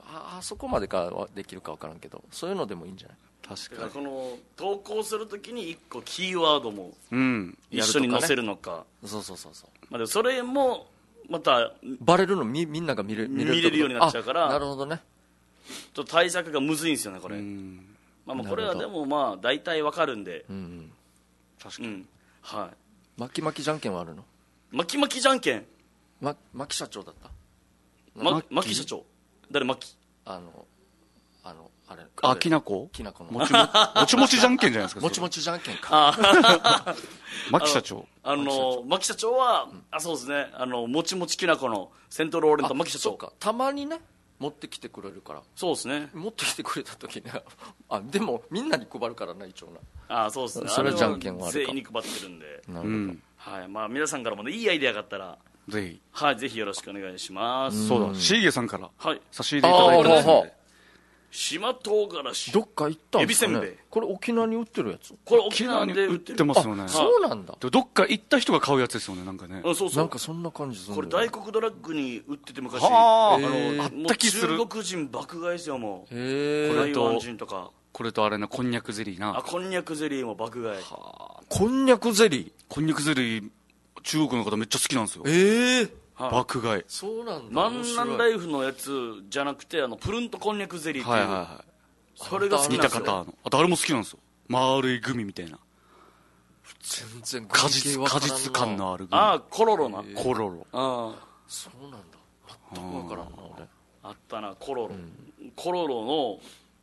[0.00, 3.16] ああそこまでかはできるか分からんけどそういうのでもいいんじゃない？
[3.48, 7.58] 確かだからこの投稿するときに1個キーワードもにうん。
[7.70, 8.84] 一緒に載せるのか。
[9.04, 9.70] そうそうそうそう。
[9.90, 10.86] まあ、でもそれも
[11.30, 15.00] またバレるのみみんなが見れ見れる見れるようになっちゃうからあなるほどね。
[15.94, 17.86] ちょっと対策がむずいんですよねこれ、うん。
[18.26, 20.44] まあ、まあこれはでもまあ大体わかるんで。
[20.50, 20.92] うんうん。
[21.62, 22.08] 確かに、うん。
[22.42, 22.70] は
[23.16, 24.22] 巻き巻きじゃんけんはあるの？
[24.72, 25.64] い巻き巻きじゃんけん。
[26.20, 27.30] ま巻き社長だった？
[28.14, 29.04] ま巻社長。
[29.50, 29.96] 誰巻き？
[30.24, 30.66] あの
[31.44, 32.02] あのあれ。
[32.22, 32.90] あきなこ？
[32.92, 33.30] きなこの。
[33.30, 36.14] もちももちもちじゃんけんじゃないですか もちもちじゃんけんか。
[37.50, 38.06] 牧社長。
[38.22, 39.32] あの牧社長。
[39.32, 40.50] は、あそうですね。
[40.54, 43.14] あのもちもちきなこのセントローレント牧社長。
[43.14, 43.32] か。
[43.38, 44.00] たまにね
[44.38, 45.42] 持ってきてくれるから。
[45.56, 46.10] そうですね。
[46.12, 47.24] 持ってきてくれた時に
[47.88, 49.72] あでもみんなに配るからな一応
[50.08, 50.68] あそうですね。
[50.68, 51.58] それあじゃんけんはあるか。
[51.58, 53.22] 全員に配ってるんで、ななるほど、うん。
[53.36, 53.68] はい。
[53.68, 56.00] まあ、皆さんからもねいいアイデアがあったら、ぜひ。
[56.12, 58.18] はい、ぜひよろしくお願いします、そうだ。
[58.18, 59.20] シーゲさんからはい。
[59.30, 60.57] 差し入れいただいてますで
[61.30, 62.52] 島唐辛子。
[62.52, 63.70] どっか行ったんですかエビせんべい。
[63.70, 65.14] ねこれ沖縄に売ってるやつ？
[65.24, 66.88] これ沖縄で売ってるますよね。
[66.88, 67.54] そうなんだ。
[67.60, 69.60] でどっか行った人が買うやつですよねなんかね。
[69.64, 70.02] うんそうそう。
[70.02, 72.82] なんかそんな感じするこれ大黒ドラッグに売ってて昔。
[72.82, 73.34] はあ。
[73.34, 74.56] あのあった気する。
[74.58, 76.70] 中国人爆買いですよもうへえ。
[76.70, 77.70] これと台湾人とか。
[77.92, 79.36] これとあれなこんにゃくゼリーな。
[79.38, 80.84] あこんにゃくゼリーも爆買い。
[81.48, 82.52] こんにゃくゼリー？
[82.68, 83.50] こんにゃくゼリー
[84.02, 85.24] 中国の方めっちゃ好きなんですよ。
[85.26, 86.30] ええはい。
[86.32, 86.82] 爆買い。
[86.88, 87.54] そうなんだ。
[87.54, 88.90] 万面白い南ライフのやつ
[89.28, 91.64] じゃなくてあのプルンとこんにゃくゼリーっていう、はいはいは
[92.16, 93.04] それが好い似きなんですよ。
[93.04, 93.34] た方の。
[93.44, 94.18] あとあれも好きなんですよ。
[94.48, 95.58] 丸いグミみたいな。
[96.80, 99.18] 全然果実果実感のあるグミ。
[99.20, 100.66] ああコロロな、コロロ。
[100.72, 101.14] あ
[101.46, 101.98] そうなんだ。
[102.74, 103.62] 全く分からんな俺。
[103.62, 103.66] あ
[104.02, 104.94] あったなコロロ、
[105.54, 106.04] コロロ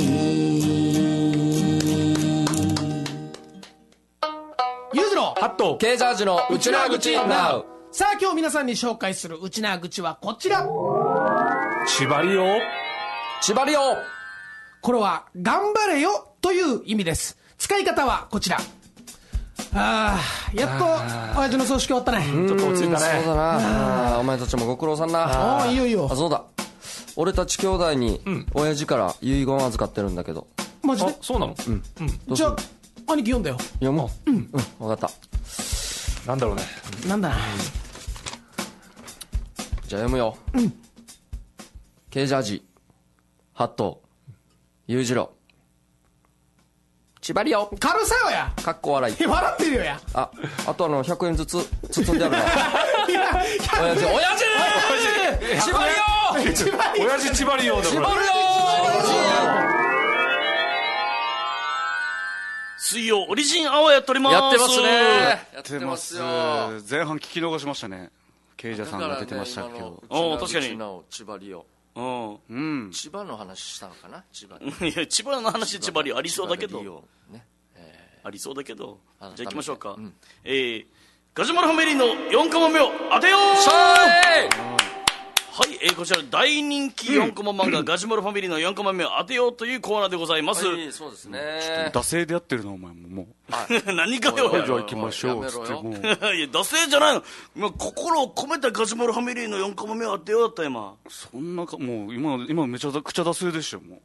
[4.92, 10.64] ゆうじろうハットケージャージのうちなぐちなうさあ今日皆さんに紹介するうちな口はこちら。
[11.86, 12.44] 縛りを
[13.42, 13.80] 縛りを
[14.80, 17.36] これは頑張れよという意味です。
[17.58, 18.58] 使い方はこちら。
[19.74, 20.20] ああ
[20.54, 20.84] やっと
[21.40, 22.24] 親父の葬式終わったね。
[22.26, 23.22] ちょっと落ち着いたね。
[23.24, 24.18] そうだな。
[24.20, 25.24] お前たちもご苦労さんな。
[25.24, 26.08] ああいいよいいよ。
[26.08, 26.44] あそうだ。
[27.16, 28.20] 俺たち兄弟に
[28.54, 30.46] 親父から遺言預かってるんだけど。
[30.58, 31.16] あマジで？
[31.20, 31.56] そうなの？
[32.36, 32.56] じゃあ
[33.08, 33.56] 兄貴読んだよ。
[33.74, 34.30] 読もう。
[34.30, 34.46] うん。
[34.78, 35.10] 分かった
[36.26, 36.62] なんだろうね。
[37.08, 37.28] なんだ？
[37.30, 37.34] な
[39.86, 40.36] じゃあ読むよ。
[40.54, 40.72] うん。
[42.10, 42.64] ケージャージ。
[43.54, 44.02] ハット。
[44.86, 45.30] 裕次郎
[47.20, 48.52] 縛りよ軽さよや！
[48.62, 49.26] かっこ笑い。
[49.26, 50.00] 笑ってるよや。
[50.14, 50.30] あ
[50.66, 51.58] あとあの100円ずつ
[51.90, 52.40] 包んであるわ
[53.08, 53.20] いや
[53.82, 54.36] 親父親
[55.60, 55.70] 父！
[55.70, 57.74] 縛りよ一番いい親父縛りよ
[62.90, 64.34] 水曜オリジンアワーやっております。
[64.34, 64.88] やってますね。
[65.54, 66.18] やってます
[66.90, 68.10] 前半聞き逃しましたね。
[68.56, 70.76] ケイジャーさんが出てましたけど、確かに。
[71.08, 72.90] 千葉りようんうん。
[72.90, 74.24] 千葉の話したのかな？
[74.32, 77.04] 千葉 いや千葉の話千葉りありそうだけど。
[78.24, 78.98] ありそうだけど。
[79.20, 80.12] じゃあ行きましょうか、うん。
[80.42, 80.86] えー、
[81.32, 83.36] ガジュマルファミリーの4コマ目を当てよ
[84.96, 84.99] う
[85.52, 91.90] はい、えー、こちら大人気4コマ漫画、ガジュマルファミリーの4コマ目を当てようというコーナーでございます、ーいそうですね。
[91.92, 93.08] 惰性でやってるのお前も。
[93.08, 93.26] も
[93.92, 94.48] 何かよ。
[94.52, 95.64] おいおいおいじゃあ行きましょうやめろよ。
[95.64, 95.94] つってもう。
[96.36, 97.14] いや惰性じゃない。
[97.14, 97.22] の
[97.56, 100.94] もう心を込めたガジュマルファミリーの4コマ目を当てようだった今。
[101.08, 104.00] そんなかもう今今めちゃくちゃ惰性でしたよも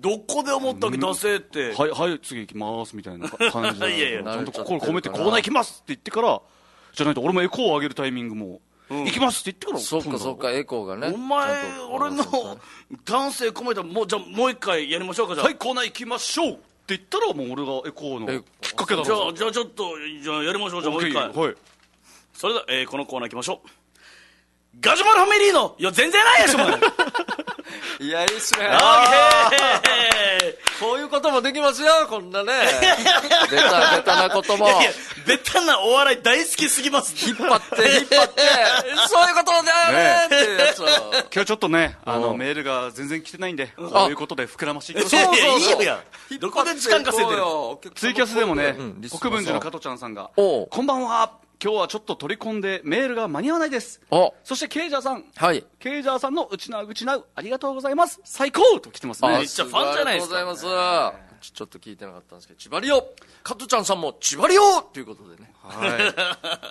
[0.00, 3.92] どこで思ったっけ惰性って、うはいはい次行きますみたいな感じで。
[3.94, 4.22] いやいや。
[4.22, 6.40] ちゃんと心込めてコーナー行きますって言ってから
[6.94, 11.12] じゃないと俺もエコーを上げるタイミングも、行きますって言ってからそっかそっかエコーがね。
[11.14, 11.48] お前
[11.90, 12.24] 俺の
[13.04, 15.46] 感性込めたもうじゃあもう一回やりましょうかじゃあ。
[15.46, 19.84] はいコーナー行きましょうって言ったらもう俺がエコーのえきっかけだろじゃあじゃあちょっと
[20.22, 21.28] じゃあやりましょうじゃあもう一回。
[21.28, 21.54] はい。
[22.32, 23.68] それでは、えーこのコーナー行きましょう。
[24.80, 26.68] ガジュマルファミリーのいや全然ないやしお前。
[28.00, 28.68] いやいいっすね。
[30.80, 32.52] こういうこともできますよこんなね。
[33.50, 34.66] ベタベタなことも。
[34.66, 34.90] いやいや
[35.28, 38.42] ベタなお笑い大好きすぎます引っ張って引っ張って。
[39.08, 40.24] そういうことだよね。
[40.24, 40.86] っていうやつを。
[40.86, 42.38] 今日ちょっとねあのうん。
[42.38, 45.34] メールが全然来てないんでこういうことで膨らましていきましょう。
[45.34, 46.00] いやいやいいよや
[46.40, 47.42] どこで時間稼いでる
[47.94, 48.74] ツイキャスでもね
[49.20, 54.00] 国分寺の加トちゃんさんがこんばんは今日はちょっと取り込んでメールが間に合わないです。
[54.12, 54.32] お。
[54.44, 55.24] そしてケイジャーさん。
[55.34, 55.64] はい。
[55.80, 58.20] ケイジャーさんのうちなうちなうありがとうございます。
[58.22, 59.30] 最高と来てますね。
[59.38, 60.36] めっちゃファンじゃないですか。
[60.36, 60.72] ありがとうござ
[61.12, 61.40] います。
[61.40, 63.08] ちょちょっと聞いてなかったんですけど千葉リオ
[63.44, 65.52] 加トちゃんさんも千葉リオということでね。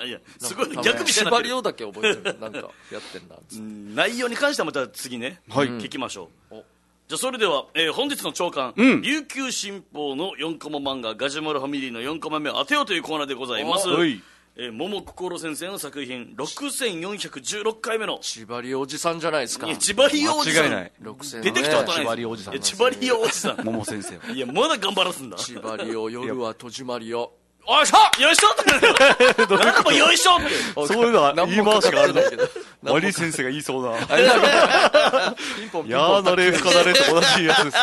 [0.05, 0.11] い。
[0.11, 1.29] やすごい逆になってる。
[1.31, 2.39] 葉リオだけ覚えてる。
[2.39, 2.59] なんか
[2.91, 3.57] やってんなつって。
[3.57, 5.67] うん内容に関してはまた次ね、はい。
[5.67, 6.55] 聞きましょう。
[6.55, 6.63] お
[7.09, 9.01] じゃあそれでは、えー本日の朝刊、うん。
[9.01, 14.21] 琉球新報の4コマ漫画ガジュマルファミリーの4コマ目を当てようというコーナーでございます、はい
[14.59, 18.17] えー桃心先生の作品6416回目の。
[18.23, 19.67] 千葉リオおじさんじゃないですか。
[19.67, 20.63] いや千葉リオおじさん。
[20.63, 20.91] 間違いない。
[21.03, 24.17] 6000出てきたことない千葉リオおじさんいや千葉リオおじさん桃先生。
[24.17, 25.37] はいやまだ頑張らすんだ。
[25.37, 27.33] 千葉リオ夜は戸締まりよ
[27.67, 28.21] よいしょ。
[28.23, 29.55] よいしょって。
[29.55, 30.49] 何でもよいしょって。
[30.87, 32.51] そういうのは言い回しがあるの何もかかってない。
[32.81, 33.95] けどワリ先生が言いそうな。
[34.07, 37.77] ピンポンピンや ポンーなれ深なれと同じやつです。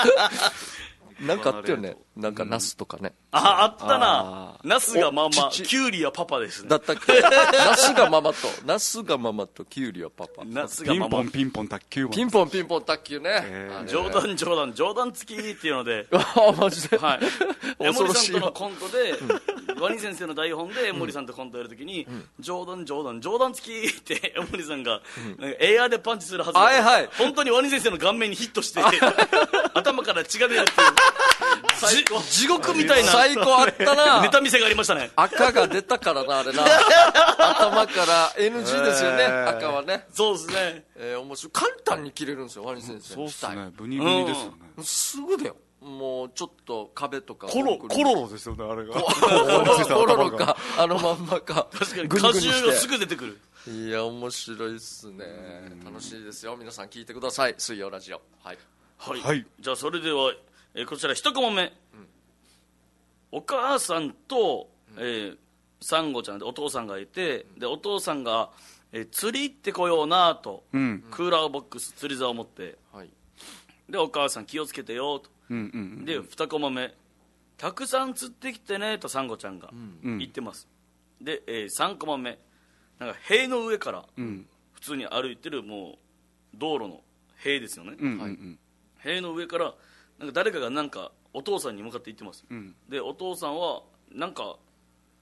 [1.23, 3.13] なんかあったよねなんかナスとかね。
[3.33, 4.57] ああったな。
[4.63, 6.69] ナスがママおちちキュウリはパパですね。
[6.69, 7.13] だったっけ？
[7.21, 10.45] ナスがママとナスがママとキュウリはパパ。
[10.45, 11.09] ナスがママ。
[11.09, 16.07] ピンポンピンポン卓球ピンポンピンポン卓球ね、あれ冗談冗談冗談付きっていうので。
[16.13, 17.21] あマジで、はい、
[17.81, 19.15] 江 森恐ろしいわさんとのコントで、
[19.81, 22.07] ワニ先生の台本で江森さんとコントやるときに、
[22.39, 25.01] 冗談冗談冗談付きって江森さんが、
[25.39, 27.09] なんかエアーでパンチするはずが、はいはい。
[27.19, 28.81] 本当にワニ先生の顔面にヒットして
[29.75, 30.77] 頭から血が出るっていう。
[31.41, 31.44] じ
[32.31, 33.11] 地獄みたいな。
[33.11, 34.23] 最高あったな。
[34.23, 35.11] ネタ見せがありましたね。
[35.17, 36.65] 赤が出たからなあれな。
[37.39, 38.31] 頭から。
[38.37, 40.85] NG ですよね、赤はね、そうですね。
[40.97, 41.53] えー、面白い。
[41.53, 43.15] 簡単に切れるんですよワニ先生。
[43.15, 44.85] そうっす額ねブニブニですよね。
[44.85, 45.57] すぐだよ。
[45.81, 48.95] もうちょっと壁とかコロココロロですよねあれ が。
[48.95, 51.69] コロロかあのまんまか。
[51.73, 53.41] 確かに果汁がすぐ出てくる。
[53.67, 55.25] いや面白いっすね。
[55.85, 56.57] 楽しいですよ。
[56.57, 57.55] 皆さん聞いてください。
[57.59, 58.21] 水曜ラジオ。
[58.43, 58.59] はい。
[58.99, 59.47] はい、はい。
[59.61, 60.33] じゃあそれでは、
[60.75, 61.73] えーこちら一コマ目、
[63.31, 65.37] お母さんと、えー
[65.81, 68.51] サンゴちゃんでお父さんがいて、でお父さんが、
[68.93, 71.05] えー釣り行ってこようなと、うん。
[71.11, 72.77] クーラーボックス釣り竿を持って。
[72.93, 73.11] はい。
[73.89, 75.21] でお母さん気をつけてよ。
[75.21, 76.95] と、うんうんで二コマ目。
[77.57, 78.99] たくさん釣ってきてね。
[78.99, 80.19] とサンゴちゃんがうん。
[80.19, 80.67] 言ってます、
[81.21, 82.39] で、えー、3コマ目。
[82.99, 84.47] なんか塀の上からうん。
[84.73, 85.99] 普通に歩いてるも
[86.55, 87.01] う道路の
[87.37, 88.59] 塀ですよね、うんうん
[88.99, 89.75] 塀の上から
[90.19, 92.75] なんか誰かがなんかお父さんに向かって言ってます、うん。
[92.89, 94.57] でお父さんはなんか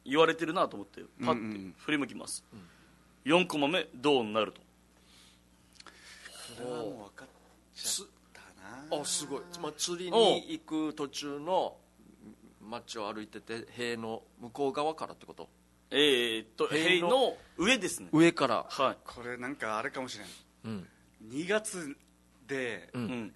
[0.05, 1.53] 言われてるなと思ってパッてうんうん。
[1.53, 2.45] うん振り向きます、
[3.25, 4.61] 4コマ目どうなると。
[8.91, 11.77] あすごい、まあ、釣りに行く途中の
[12.61, 15.49] 街を歩いてて塀の向こう側からってこと？
[15.91, 18.09] えー、っと塀の塀の上ですね。
[18.13, 18.67] 上から。
[18.69, 18.97] はい。
[19.05, 20.29] これなんかあれかもしれん。
[20.65, 20.89] うん。
[21.31, 21.97] 2月
[22.47, 23.35] でううんん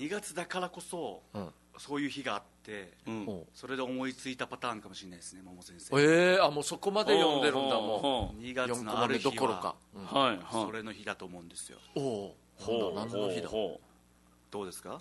[0.00, 1.48] 2月だからこそうん。
[1.78, 3.24] そういう日があってうん。
[3.24, 6.00] ほそれで思いついたパターンかもしれないですね桃先う生。
[6.00, 10.02] ええあもうそこまで読んでるんだもほ2ん月4個目のある日はどころか、うん。
[10.02, 10.66] うはいはい。
[10.66, 11.78] それの日だと思うんですよ。
[11.94, 13.48] おおほう何の日だ？
[14.50, 15.00] どうですか？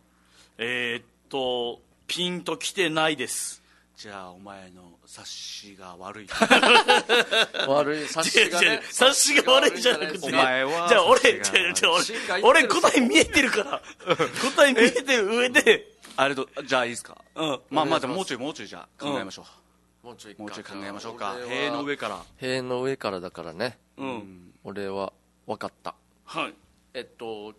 [0.58, 3.62] えー、っとピンときてないです
[4.02, 6.28] じゃあお前の察しが悪い。
[7.68, 8.80] 悪い察しがね。
[8.90, 10.26] 察しが悪いじゃなくて。
[10.26, 11.42] お前はじゃあ俺違う
[11.76, 13.82] 察しが悪い違うしか言ってる俺俺答え見えてるから。
[14.56, 15.92] 答え見えてる上で。
[16.16, 17.18] あれとじゃあいいですか？
[17.36, 17.62] うん。
[17.70, 19.46] まあまあじゃあもうちょいもうちょいじゃあ考えましょ
[20.02, 21.36] もうちょいかうもうちょい考えましょうか。
[21.50, 22.24] 塀の上から。
[22.38, 23.78] 塀の上からだからね。
[23.98, 24.54] うん。
[24.64, 25.12] 俺は
[25.46, 25.94] 分かった。
[26.24, 26.54] はい。
[26.94, 27.54] えっと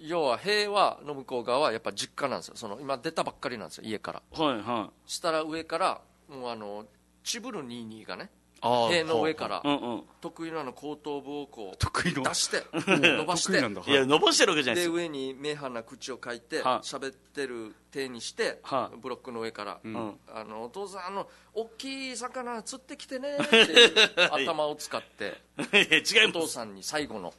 [0.00, 2.54] 要は塀はの向こう側はやっぱ実家なんですよ。
[2.56, 4.22] その今出たばっかりなんですよ家から。
[4.32, 6.86] はいはしたら上からもうあの
[7.24, 10.02] チブル22がねあー塀の上からいうんうん。
[10.20, 12.22] 得意のあの後頭部をこう得意の。
[12.22, 13.52] 出して 伸ばして。
[13.54, 13.82] 得意なんだ。
[13.84, 13.92] い。
[13.92, 14.88] や伸ばしてるわけじゃないです。
[14.88, 16.86] よで上に目鼻口を書いてはい。
[16.86, 18.96] 喋ってる手にしてはい。
[18.98, 19.72] ブロックの上から。
[19.72, 20.18] ん。
[20.32, 27.34] あのお父さんあの大きい魚釣ってきてねっていう頭を使って いや違いお父さんに最後の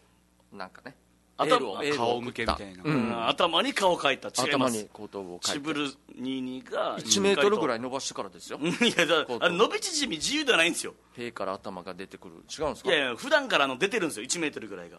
[0.51, 0.97] なんかね
[1.38, 2.84] 頭顔向けみたいな。
[2.84, 3.28] うん。
[3.28, 4.30] 頭に顔描いた。
[4.30, 4.78] 違います。
[4.78, 5.88] 頭に後頭部を書いてチブル
[6.19, 8.60] 22が1メートルぐらいい伸ばしてからですよ。
[8.60, 8.65] い。
[9.00, 10.93] やだあれ伸び縮み自由ではないんですよ。
[11.15, 12.36] 塀から頭が出てくる。
[12.36, 12.89] 違うんですか？
[12.89, 14.26] いやいや普段からあの出てるんですよ。
[14.26, 14.98] 1メートルぐらいが。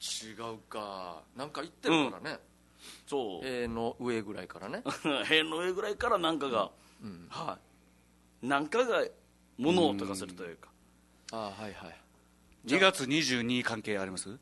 [0.00, 1.22] 違うか。
[1.36, 2.38] なんか言ってるからね。
[3.06, 3.46] そう。
[3.46, 4.82] 塀の上ぐらいからね。
[5.26, 6.70] 塀の上ぐらいからなんかが、
[7.28, 7.58] は
[8.42, 8.46] い。
[8.46, 9.04] なんかが
[9.58, 10.70] 物音がするというか。
[11.32, 11.96] ああはいはい。
[12.66, 14.36] 2月22関係あります？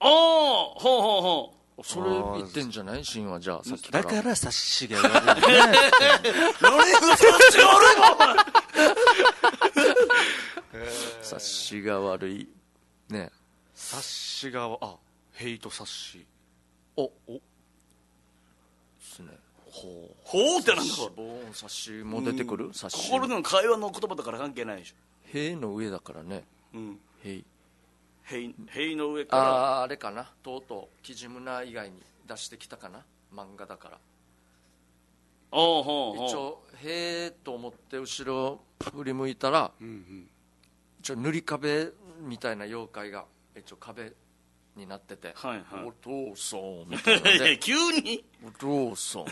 [0.00, 1.84] ああほうほうほう。
[1.84, 3.04] それ言ってんじゃない？
[3.04, 4.04] 神話じゃあさっきから。
[4.04, 5.10] だから察しが悪い
[6.62, 8.34] 何がそっちが悪いのお前
[11.22, 12.48] 察しが悪い。
[13.10, 13.30] ね。
[13.74, 14.96] 察しがあ
[15.32, 16.24] ヘイト察し。
[16.96, 17.10] おお。
[17.28, 17.40] で
[19.00, 19.28] すね。
[19.70, 19.88] ほ
[20.58, 20.60] う。
[20.60, 21.12] ってなんだこれ。
[21.16, 22.70] 防音察しも出てくる？
[22.72, 23.10] 察し。
[23.10, 24.94] 心の会話の言葉だから関係ないでしょ。
[25.32, 26.44] 塀の上だからね。
[26.72, 26.98] うん。
[27.22, 27.44] 塀
[28.26, 30.32] 塀塀の上からあああれかな。
[30.42, 33.04] とうとうキジムナ以外に出してきたかな。
[33.32, 33.98] 漫画だから。
[35.52, 36.28] おうほうほう。
[36.28, 38.60] 一応へえと思って後ろ
[38.92, 39.70] 振り向いたら、
[41.00, 41.88] 一応塗り壁
[42.20, 44.12] みたいな妖怪が一応壁
[44.74, 45.84] になってて、はいはい。
[45.86, 48.24] お父さんみたいな 急に？
[48.44, 49.24] お父さん。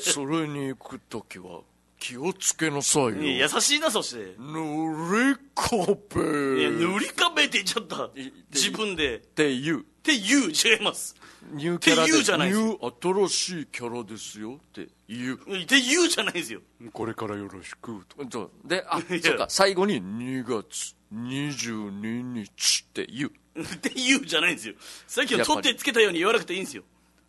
[0.00, 1.62] それに行く時は
[1.98, 3.22] 気をつけなさいよ。
[3.22, 4.34] いや優しいなそして。
[4.38, 8.20] 塗り壁いや塗り壁って言っちゃった。
[8.20, 9.16] い自分で。
[9.16, 9.82] っっていう。
[10.02, 10.50] て言う。
[10.50, 11.16] 違います。
[11.52, 15.34] ニューキャラでって言うじゃないですニュー新しいキャラですよって言う。
[15.34, 16.60] って言うじゃないですよ。
[16.92, 19.20] これからよろしくとそうであや。
[19.22, 23.32] そうか最後に2月22日って言う。
[23.60, 24.74] って言うじゃないんですよ。
[25.06, 26.82] さっきの取ってつけたように言わなくていいんですよ。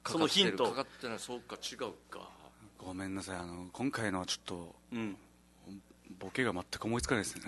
[0.06, 0.66] そのヒント。
[0.66, 2.30] かかってないそうか違うか
[2.88, 3.36] ごめんなさい。
[3.36, 5.17] あの今回のはちょっとうん。
[6.19, 7.43] ボケが全く思いつかないですね。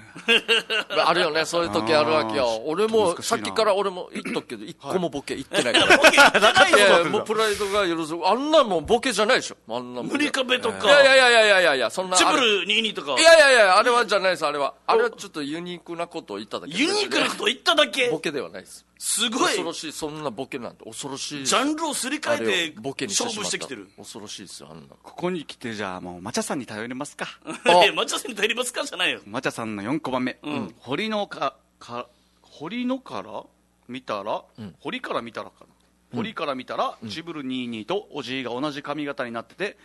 [1.06, 1.45] あるよね。
[1.45, 2.62] そういう時あるわけよ。
[2.65, 9.58] 俺もさっきから俺も言っとくけど一個もボケ言ってないから、いやいやもうプライドが許すあんなもんボケじゃないでしょ。
[9.69, 10.12] あんなもん。
[10.12, 10.86] 塗り壁とか。
[10.86, 13.13] いやいやいやいやいやいやそんなチブル22とか。
[13.19, 14.75] いやいやいやあれはじゃないですあれは。
[14.86, 18.10] あれはちょっとユニークなことを言っただけユニークなこと言っただけ。
[18.10, 19.54] ボケではないですすごい。
[19.54, 19.92] 恐ろしい。
[19.94, 21.46] そんなボケなんて恐ろしい。
[21.46, 23.90] ジャンルをすり替えてをボケに勝負してきてる。
[23.98, 27.26] 恐ろしいですよあんなここに来てじゃあもうマチャさんに頼りますか。
[27.66, 29.22] いやマチャさんに頼りますかじゃないよ。
[29.26, 30.38] マチャさんの4コマ目、
[30.80, 32.10] 堀のかか
[32.42, 33.44] 堀のから
[33.88, 34.44] 見たら、
[34.82, 35.68] 堀から見たらかな、
[36.14, 39.78] 堀から見たら、チブル22とおじいが同じ髪型になってて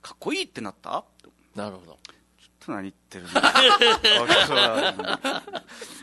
[0.00, 1.04] かっこいいってなった？
[1.56, 1.98] なるほど
[2.70, 3.24] と何言ってる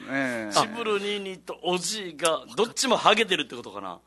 [0.07, 3.99] んねえチブル22とおじいがどっちもハゲてるってことかな？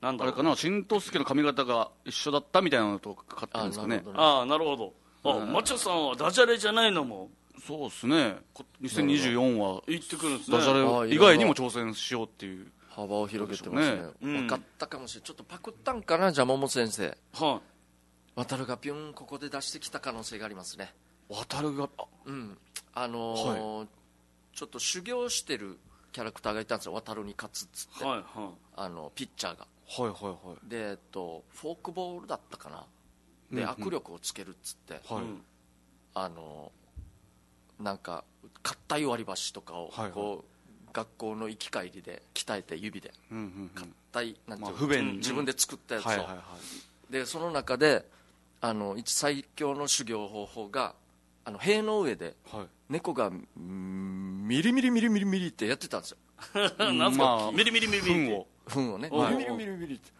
[0.00, 0.34] なんだろう。
[0.34, 0.56] あれかな？
[0.56, 4.02] 新藤助の髪型が一緒だったみたいなのとかかってるんですかね。
[4.14, 5.42] あなるほどああなるほど。
[5.42, 7.30] あマチャさんはダジャレじゃないのも。
[7.66, 8.38] そうですね。
[8.54, 10.58] こ2024は言ってくるんですね。
[10.58, 12.70] ダジあャレ以外にも挑戦しようっていう。
[12.90, 13.96] 幅を広げてますね。
[13.96, 17.60] そうでしょうね分かったかもしれないちょっとパクったんかなじゃあ桃先生は
[18.34, 20.92] 渡るがピュンここで出してきた可能性がありますね
[21.28, 22.58] 渡るがあうん。
[22.94, 23.86] あのー
[24.54, 25.78] ちょっと修行してる
[26.10, 26.92] キャラクターがいたんですよ。
[26.92, 28.18] 渡るに勝つっつって、いはい。
[28.18, 29.66] はあのピッチャーが。
[29.86, 30.68] はいはいはい。
[30.68, 32.84] で、えっと、フォークボールだったかな。
[33.52, 33.74] で、うんうん。
[33.74, 35.42] 握力をつけるっつって、はい、うん。
[36.14, 36.72] あの
[37.78, 38.24] なんか
[38.64, 40.12] 硬い割り箸とかをはいはい。
[40.12, 43.12] こう、学校の行き帰りで鍛えて指で。
[43.30, 43.70] うんうんうん。
[44.12, 44.72] 硬いなんていうの？
[44.72, 45.16] まあ不便。
[45.18, 46.34] 自分で作ったやつを、はいはいは
[47.10, 47.12] い。
[47.12, 48.04] でその中で
[48.60, 50.94] あの一最強の修行方法が
[51.48, 52.66] あの塀の上ではい。
[52.90, 53.30] 猫がう
[53.60, 56.18] んミリミリミリミリミリってやってたんですよ。
[56.92, 58.46] いなんすか、まあミリミリミリミリ糞を。
[58.66, 59.08] 糞をね。
[59.10, 60.10] はいミリミリミリミリって。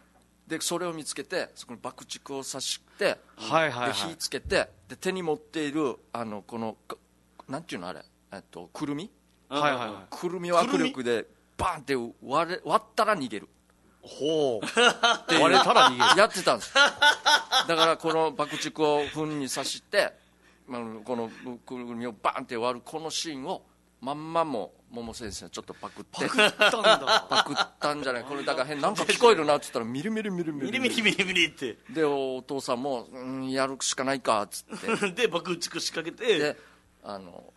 [0.47, 3.87] でそれを見つけてそこに爆竹を刺してはいはいはい。
[3.89, 6.97] で火つけてで手に持っているあのこのか
[7.47, 8.03] なんていうのあれ？
[8.31, 9.11] えっとくるみ？
[9.49, 10.07] はいはいはい。
[10.09, 13.47] くるみを握力でバンって割れ割ったら逃げる。
[14.01, 14.65] ほう。
[15.41, 16.19] 割れたら逃げる。
[16.19, 16.73] やってたんです。
[16.73, 16.83] だ
[17.75, 20.13] からこの爆竹を糞に刺して
[21.03, 21.29] この
[21.65, 23.63] くるみをバンって割るこのシーンを
[24.01, 26.27] まんまも桃先生ちょっとパクって
[27.29, 36.57] パクったんじゃないこれだから変なんか聞こえるなって言ったらミリミリミリミリミリミリミリミリってでお父さんも、うん、やるしかないかっつってで爆竹仕掛けてで
[37.03, 37.53] あの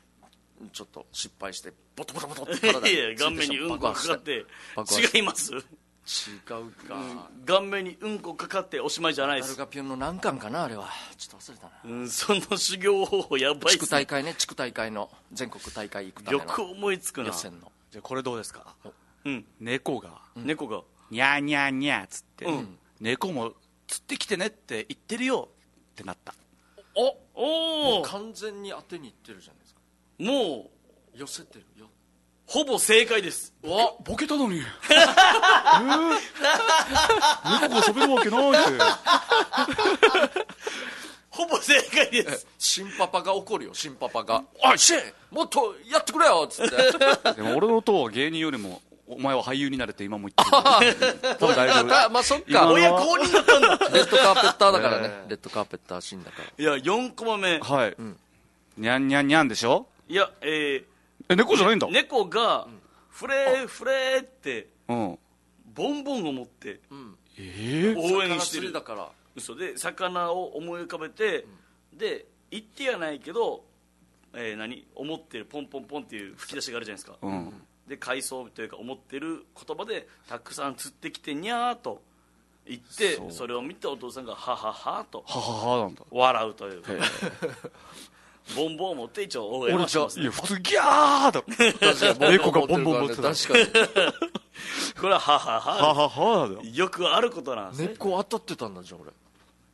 [0.73, 4.45] ちょっと失敗してボトボトボトって体いやいや顔面にうんこかかって
[5.15, 5.53] 違います
[6.05, 10.89] 違うか、顔面にうんこかかっておしまいじゃないです、ダルガピョンの何巻かなあれは。
[11.17, 11.73] ちょっと忘れたな。
[11.85, 14.35] うん、その修行方法やばいっ地区すね大会ね。
[14.37, 16.43] 地区大会の全国大会行くための。
[16.45, 17.29] よく思いつくな。
[17.29, 17.71] 予選の。
[17.93, 18.75] じゃあこれどうですか？
[19.25, 19.45] うん。
[19.61, 20.21] 猫が。
[20.35, 20.83] 猫が。
[21.11, 22.79] ニャーニャーニャーっつって、うん。
[23.01, 23.53] 猫も
[23.87, 25.51] 釣ってきてねって言ってるよ。
[25.93, 26.35] ってなった。
[26.97, 29.81] おおお完全に当てにいってるじゃないですか。
[30.19, 30.69] も
[31.15, 31.19] う。
[31.19, 31.67] 寄せてる。
[31.79, 31.87] よ
[32.53, 33.55] ほぼ正解です。
[33.63, 34.59] ボケボケたのに。
[34.61, 34.67] えー
[37.63, 38.51] 猫が喋るわけない。
[38.51, 40.47] って
[41.31, 42.47] ほぼ正解です。
[42.59, 46.77] 新パパが怒るよ新パパが「おいシェイもっとやってくれよ」っつって。
[47.33, 51.19] でも俺の音は芸人よりもお前は俳優になれって今も言ってる。
[51.41, 51.95] 多分大丈夫。
[52.05, 52.47] あまあそっか。
[52.51, 53.79] レ親公認だったんだ。
[53.79, 56.45] ッドカーペッターだからね、えレッドカーペッターシーンだから。
[56.63, 57.59] いや4コマ目。
[57.61, 57.97] はい、
[58.77, 59.87] にゃんにゃんにゃんでしょ？
[60.07, 60.85] いやえ
[61.33, 61.87] え猫じゃないんだ。
[61.89, 62.69] ー、猫が
[63.09, 65.19] フレーフレーってうん。
[65.75, 66.81] ボンボンを持って
[67.39, 68.73] ええ応援してる。
[68.73, 69.09] だから。
[69.35, 69.57] 嘘。
[69.57, 71.47] で魚を思い浮かべて、
[71.93, 73.65] で言ってやないけど、
[74.35, 74.87] えー何？
[74.95, 77.53] 思ってるポンポンポンっていう吹き出しがあるじゃないですか、うん。
[77.89, 82.03] で回想というか思ってる言葉でたくさん釣ってきてにゃーと
[82.67, 86.03] 言ってそれを見てお父さんがはははとはははなんだ。
[86.11, 86.83] 笑うという
[88.57, 92.33] ボンボンを持って一応応援はしますいや普通ギャーだ確かに。
[92.33, 93.67] 猫がボンボン持ってた確かに。
[95.01, 95.95] これはははは。
[95.95, 96.89] はははだよ。
[96.89, 97.89] くあることなんですね。
[97.89, 99.11] 猫当たってたんだじゃん俺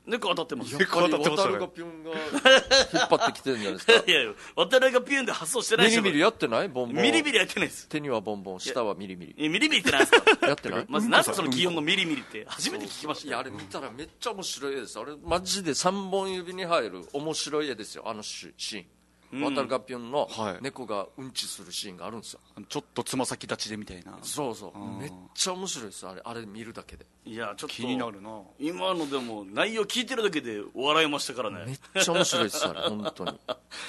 [0.09, 0.74] 猫当たってます。
[0.74, 2.11] い猫当たってましたね渡るがピョンが。
[2.11, 3.92] 引っ張ってきてるんじゃないですか？
[4.12, 6.02] やいや渡るがピュンで発送してないでしょ。
[6.02, 6.68] ミリミリやってない？
[6.68, 7.88] ボンボンミリミリやってないです。
[7.88, 9.34] 手にはボンボン下はミリミリ。
[9.38, 10.46] えミリミリってなんですか？
[10.46, 10.86] やってない？
[10.88, 13.28] まずなんでその擬音のミリミリって初めて聞きましたよ。
[13.30, 18.04] いやあれ見たらめっちゃ面白い絵ですあれマジで3本指に入る面白い絵ですよ。
[18.06, 18.86] あのシシーン
[19.32, 20.58] 渡るがぴょんのはい。
[20.62, 22.40] 猫がうんちするシーンがあるんですよ。
[22.68, 24.18] ちょっとつま先立ちでみたいな。
[24.22, 25.00] そうそう。
[25.00, 26.22] めっちゃ面白いですあれ。
[26.24, 27.04] あれ見るだけで。
[27.24, 28.40] いやちょっと気になるな。
[28.58, 32.80] 今のでも内容聞いてるだけで笑いましたからめねっちゃ面白いですあれ。
[32.80, 33.38] 本当に。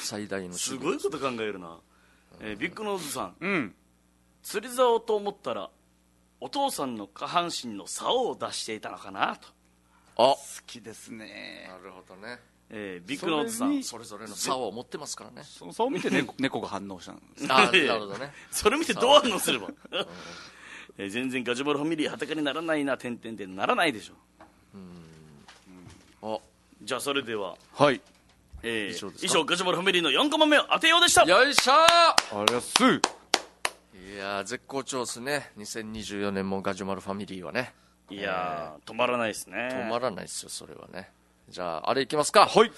[0.01, 1.79] 最大のすごいこと考えるな、
[2.41, 3.35] えービッグノーズさん。
[3.39, 3.75] うん。
[4.43, 5.69] 釣り竿と思ったら
[6.41, 9.47] お父さんの下半身の竿を出していたのかなと、
[10.15, 10.35] あ。
[10.35, 11.67] 好きですね。
[11.69, 12.39] なるほどね
[12.71, 15.41] えービッグノーズさんそれぞれの竿を持ってますからね。
[15.43, 18.31] そそう見て猫 猫が反応したんですあなるほどね。
[18.51, 19.69] それ見てどう反応すれば、
[20.97, 24.13] えー全然ガジュマルファミリー裸にならないな点々点ならないでしょ
[26.21, 26.39] あ。
[26.81, 28.01] じゃあそれでは、はい。
[28.61, 29.25] えー以上ですか？
[29.25, 31.23] 以上ガジュマルファミリーの4コマ目を当てようでした。
[31.23, 32.15] よいしょあ
[32.47, 35.51] りゃっすいやー絶好調ですね。
[35.57, 37.73] 2024年もガジュマルファミリーはね。
[38.09, 39.69] いやー止まらないですね。
[39.71, 41.11] 止まらないですよそれはね
[41.49, 42.45] じゃああれいきますか。
[42.45, 42.71] はい。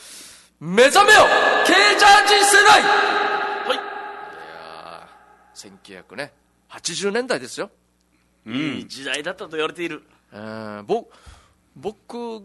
[0.60, 1.20] 目覚めよ
[1.66, 2.82] ケージャージ世代。
[2.82, 3.76] いはい。
[3.76, 6.34] やー1900ね。
[6.70, 7.70] 80年代ですよ。
[8.46, 10.04] いい時代だったと言われている。
[10.32, 11.08] えーぼ
[11.76, 12.44] 僕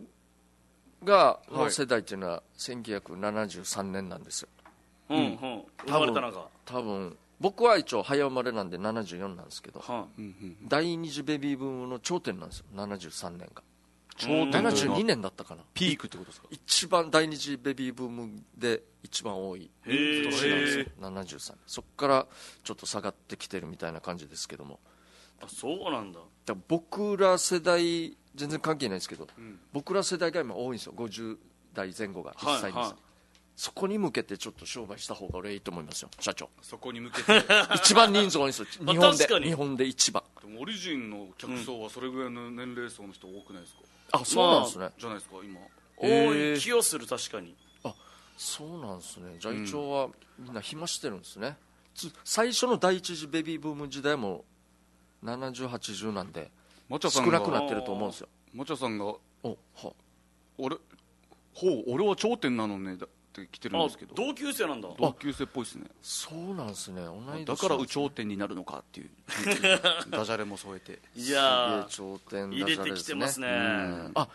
[1.05, 4.49] がの世代っていうのは1973年なんですよ。
[5.11, 5.37] うんうん。
[5.87, 10.07] 生まれたのか多分僕は一応早生まれなんで74なんですけどは
[10.67, 12.65] 第二次ベビーブームの頂点なんですよ。
[12.75, 13.63] 73年が
[14.17, 15.63] 頂点というのは72年だったかな。
[15.75, 16.49] ピークってことですか？
[16.51, 19.95] 一番第二次ベビーブームで一番多い年
[20.51, 20.85] なんですよ。
[21.01, 22.27] 73年そこから
[22.65, 24.81] ちょっと下がってきてるみたいな感じですけども。
[25.43, 26.21] あそうなんだ。
[26.47, 29.27] だ僕ら世代全然関係ないですけど、
[29.73, 30.95] 僕ら世代が今多いんですよ。
[30.97, 31.37] 50
[31.75, 32.95] 代前後が1歳です、はいはい。
[33.55, 36.11] そこに向けてちょっと商売した方が俺いいと思いますよ。
[36.21, 36.51] 社長。
[36.61, 37.45] そこに向けて。
[37.75, 38.67] 一番人数多いんですよ。
[38.85, 39.49] まあ日本で。
[39.49, 40.23] 日本で一番
[40.59, 43.81] オリジンの客層はそれぐらいの年齢層の人多くないですか、
[44.13, 45.61] あそうなんですね、じゃないですか今。
[45.97, 47.55] 多い気をする確かに。
[48.37, 49.37] そうなんですね。
[49.39, 51.57] じゃあ一応はみんな暇してるんですね、
[51.95, 54.45] つ最初の第一次ベビーブーム時代も
[55.25, 56.51] 7080なんで
[56.89, 58.29] 少もちゃさんがなくなってると思うんですよ。
[58.53, 59.19] もちゃさんがお
[59.75, 59.93] は。
[60.59, 60.77] 俺
[61.55, 63.07] ほう俺は頂点なのねだ
[63.43, 64.15] って来てるんあですけど。
[64.15, 64.89] 同級生なんだ。
[64.99, 65.85] 同級生っぽいですね。
[66.03, 67.03] そうなんですね。
[67.05, 67.45] 同い年。
[67.45, 69.11] だから有頂天になるのかっていう。
[70.11, 70.99] ダジャレも添えて。
[71.15, 73.49] いやすげえ頂点ー入れてきてますね。
[74.15, 74.29] あ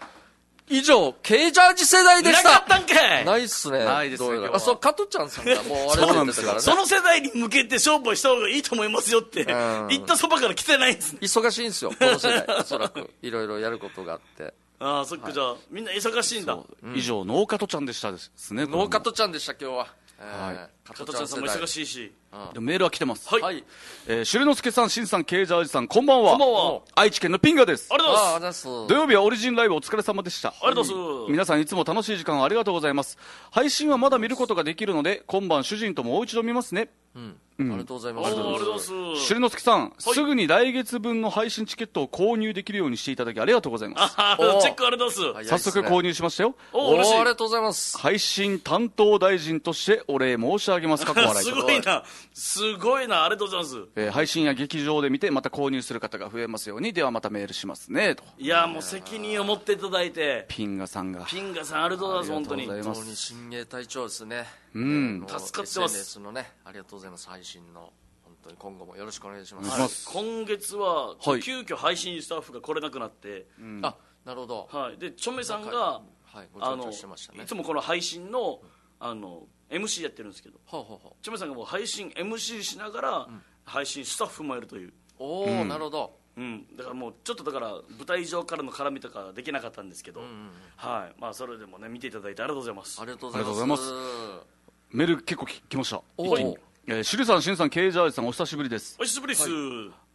[0.69, 2.49] 以上ケージャージ世代でした。
[2.49, 3.25] なかったんかい。
[3.25, 3.83] ないっすね。
[3.83, 6.47] ないですねあそう加トちゃんさんがもうあれ そうなんですよ。
[6.47, 9.43] からねその世代に向けて勝負した方がいいと思いますよって。
[9.43, 9.87] ん。
[9.89, 11.19] 言ったそばから来てないんですね。
[11.21, 12.45] 忙しいんですよこの世代。
[12.59, 13.09] おそらく。
[13.21, 16.57] いろいろやることがあってああそっかじゃあみんな忙しいんだ。
[16.95, 19.87] 以上ノーカトちゃんでしたですねノーカトちゃんでした今日は、
[20.19, 20.69] えーはい。
[20.83, 22.11] 加加トちゃんさんも忙しいし。
[22.53, 23.29] でもメールは来てます。
[23.29, 23.63] はい、はい。
[24.07, 26.31] えー、しゅれのすけさんしんさんケージャージさんこんばんは。
[26.31, 27.89] こんばんは愛知県のピンガです。
[27.91, 28.63] ありがとうございます。
[28.65, 30.49] 土曜日はオリジンライブお疲れ様でした。
[30.49, 31.31] ありがとうございます。
[31.31, 33.19] 皆さんいつも楽しい時間をありがとうございます。
[33.51, 36.89] 配信はまだ見ることができるので今晩主人ともう一度見ますね。
[37.15, 37.35] うん
[37.69, 38.33] ありがとうございます。
[38.33, 39.21] おーありがとうございます。
[39.25, 44.15] しゅれのすけさん、すぐに来月分の配信チケットを購入できるようにしていただきありがとうございます。
[44.15, 45.49] チェックありがとうございます。
[45.49, 46.55] 早速購入しましたよ。
[46.73, 47.97] おーおありがとうございます。
[47.97, 51.05] 配信担当大臣としてお礼申し上げます。
[51.05, 52.03] か笑いすごいな。
[52.33, 53.25] すごいな。
[53.25, 53.89] ありがとうございます。
[53.95, 56.93] えー配信や劇場で見てまた購入する方が増えますように。
[56.93, 58.15] ではまたメールしますね。
[58.15, 58.23] と。
[58.37, 60.45] いやもう責任を持っていただいて。
[60.47, 61.25] ピンガさんが。
[61.25, 62.65] ピンガさんありがとうございます本当に。
[62.67, 64.45] 本当に新芸隊長ですね。
[64.73, 65.25] うん。
[65.27, 65.79] 助かってます。
[65.81, 67.27] SNS のねありがとうございます。
[67.27, 67.91] 配信の
[68.23, 70.09] 本当に今後もよろしくお願いします。
[70.09, 71.41] お願い今月ははい。
[71.41, 73.47] 急遽配信スタッフが来れなくなって、
[73.81, 73.95] あ
[74.25, 74.69] なるほど。
[74.71, 77.43] はい、でチョメさんが、はいごあの紹介してましたね。
[77.43, 78.61] いつもこの配信の
[78.99, 80.59] あの MC やってるんですけど。
[80.65, 81.23] ほうほうほう。
[81.23, 83.27] チョメさんがもう配信 MC しながら、
[83.65, 86.21] 配信スタッフもいるという、おお、なるほど。
[86.37, 90.21] うん、だからもうちょっとだから舞台上からの絡みとかできなかったんですけど、
[90.77, 91.19] はい。
[91.19, 93.01] まあ、それでもね見ていただいてありがとうございます。
[93.01, 93.83] ありがとうございます。
[94.91, 96.01] メール結構き来ました。
[96.17, 98.97] おーえー、しゅりさんしんさんケージャージさんお久しぶりです。
[98.99, 99.47] お久しぶりです、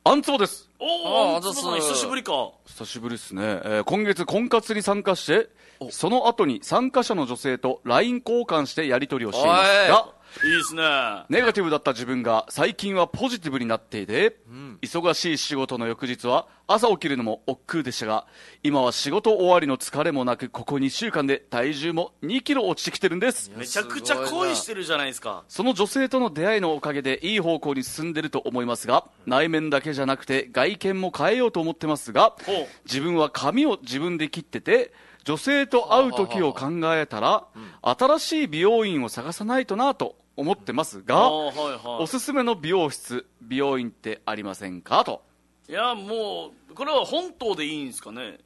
[0.02, 0.68] あんつぼです。
[0.80, 1.60] おおあーあざっす。
[1.62, 2.32] 久しぶりか。
[2.66, 5.48] 久しぶりですね、えー今月婚活に参加して
[5.90, 9.88] その後に参加者の女性と LINE 交換してやり取りをしています。
[9.90, 10.08] が
[10.44, 10.82] いいですね。
[11.28, 14.36] ネガティブだった自分が最近はポジティブになっていて、
[14.82, 18.26] 忙しい仕事の翌日は朝起きるのも億劫でしたが、
[18.62, 23.50] 今は仕事終わりの疲れもなく、ここ2週間で体重も2キロ落ちてきてるんです。
[23.56, 25.44] めちゃくちゃ恋してるじゃないですか。
[25.48, 32.36] その女性との出会いのおかげでいい方向に進んでると思いますが、内面だけじゃなくて外見も変えようと思ってますが
[32.84, 34.92] 自分は髪を自分で切ってて、
[35.24, 37.46] 女性と会う時を考えたら、
[37.82, 42.02] 新しい美容院を探さないとなと思ってますが、はいはい。
[42.02, 45.04] おすすめの美容室、美容院ってありませんか？
[45.04, 45.22] と。
[45.68, 48.38] いやもうこれは本島でいいんですかね？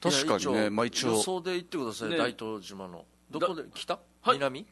[0.00, 2.16] 確かにね、まあ一応、予想で言ってください、ね。
[2.18, 3.04] 大東島の。
[3.30, 4.00] どこで北、は
[4.32, 4.34] い。
[4.34, 4.66] 南？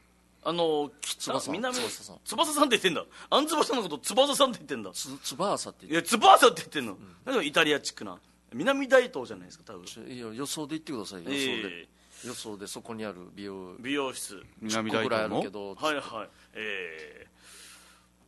[0.45, 1.75] あの北翼南？
[1.75, 2.17] 翼さん。
[2.25, 3.05] 翼さんって言ってんだ。
[3.31, 4.91] あん翼さんのこと翼さんって言ってんだ。
[4.93, 7.35] つ翼ってい言ってや翼って言ってんの、なん。
[7.37, 8.19] かイタリアチックな。
[8.53, 9.85] 南大東じゃないですか多分。
[10.13, 11.37] いや予想で言ってください予想で、
[11.83, 11.89] え
[12.27, 14.43] 予想でそこにある美容美容室。
[14.61, 16.29] 南10個ぐらいあ大東のるけど、はいはい。
[16.55, 17.27] え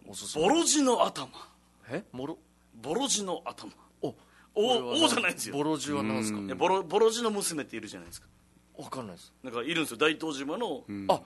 [0.06, 0.44] ー、おすすめ。
[0.44, 1.28] ボロジの頭。
[1.88, 2.04] え？
[2.12, 2.38] モロ？
[2.74, 3.72] ボロジの頭。
[4.02, 4.14] お
[4.54, 5.54] お王じゃないんですよ。
[5.56, 6.54] ボロジは何ですか？
[6.54, 8.26] ボロボロジの娘っているじゃないですか。
[8.78, 9.32] わかんないです。
[9.42, 9.96] なんかいるんですよ。
[9.96, 11.20] 大東島のあ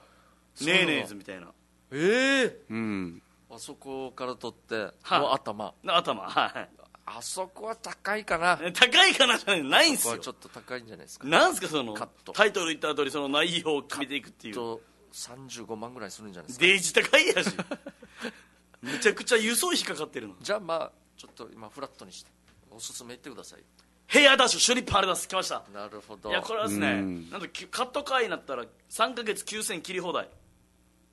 [0.61, 1.49] ネーネーズみたいな。
[1.93, 3.23] ええうん。
[3.51, 5.21] あそこから取ってはい。
[5.21, 5.75] もう頭。
[5.83, 6.71] な頭はい
[7.17, 8.59] あそこは高いかな。
[8.63, 10.15] え高いかなじゃないないんすよ。
[10.15, 11.27] ここはちょっと高いんじゃないですか。
[11.27, 12.33] なんすかそのカット。
[12.33, 14.55] タイトル言った通りその内容を決めていくっていう。
[14.55, 14.81] と
[15.13, 16.67] 35万ぐらいするんじゃないですか。
[16.67, 17.51] デージ高いやし。
[18.83, 20.35] めちゃくちゃ輸送費かかってるの。
[20.41, 22.31] じゃあまあちょっと今フラットにして。
[22.71, 23.65] おすすめ言ってください。
[24.07, 25.63] ヘアダッシュシュリップあります来ました。
[25.73, 26.31] なるほど。
[26.31, 27.31] いやこれはですねうん。
[27.31, 30.29] なんときカット会員になったら3ヶ月9000切り放題。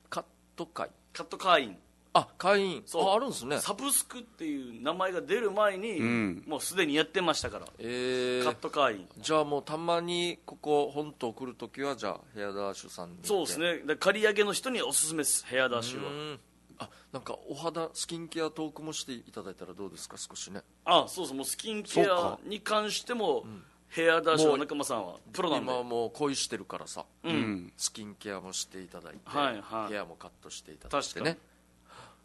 [0.10, 0.24] カッ
[0.56, 0.90] ト会。
[1.14, 1.78] カット会員
[2.20, 2.84] あ会員。
[2.86, 3.10] そう。
[3.10, 3.60] ああるんですね。
[3.60, 6.44] サブスクっていう名前が出る前に、ん。
[6.48, 8.44] もうすでにやってましたから、えー。
[8.44, 9.08] カット会員。
[9.20, 13.28] じゃあもうたまにここ本島来るときはじゃあヘアダッシュさんに行って。
[13.28, 13.86] そうですね。
[13.86, 15.46] で借り上げの人におすすめです。
[15.46, 16.10] ヘアダッシュは。
[16.10, 16.40] うん。
[16.80, 20.16] あなんかお肌スキンケアトークもしていただいたらどうですか？
[20.18, 20.62] 少しね。
[20.86, 21.36] あそうそう。
[21.36, 23.46] もうスキンケアに関しても、
[23.90, 25.66] ヘアダッシュの仲間さんはプロなんで。
[25.66, 27.74] 今はもう恋してるからさ、うん。
[27.78, 29.94] スキンケアもしていただいて、はいはい。
[29.94, 31.40] ヘアもカットしていただいて確かね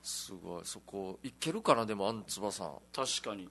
[0.03, 0.63] すごい。
[0.65, 2.73] そこいけるかなでもあんつばさん。
[2.95, 3.49] 確かに。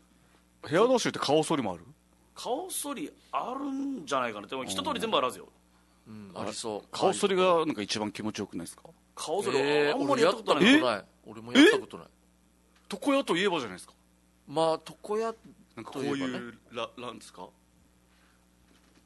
[0.68, 1.84] ヘアダッシュって顔剃りもある？
[2.36, 4.47] 顔剃りあるんじゃないかな。
[4.47, 5.47] でも一通り全部あるはずよ。
[6.08, 6.88] うんありそう。
[6.91, 8.84] 顔剃りがなんか一番気持ちよくないですか？
[9.16, 10.80] 顔剃りえー、あんまり俺やったこない。
[10.80, 11.06] こととない。
[11.28, 12.08] 俺もやったことない。
[12.91, 13.93] 床屋といえばじゃないですか？
[14.47, 15.34] まあ床屋
[15.76, 17.47] なんかこういう、らなんですか？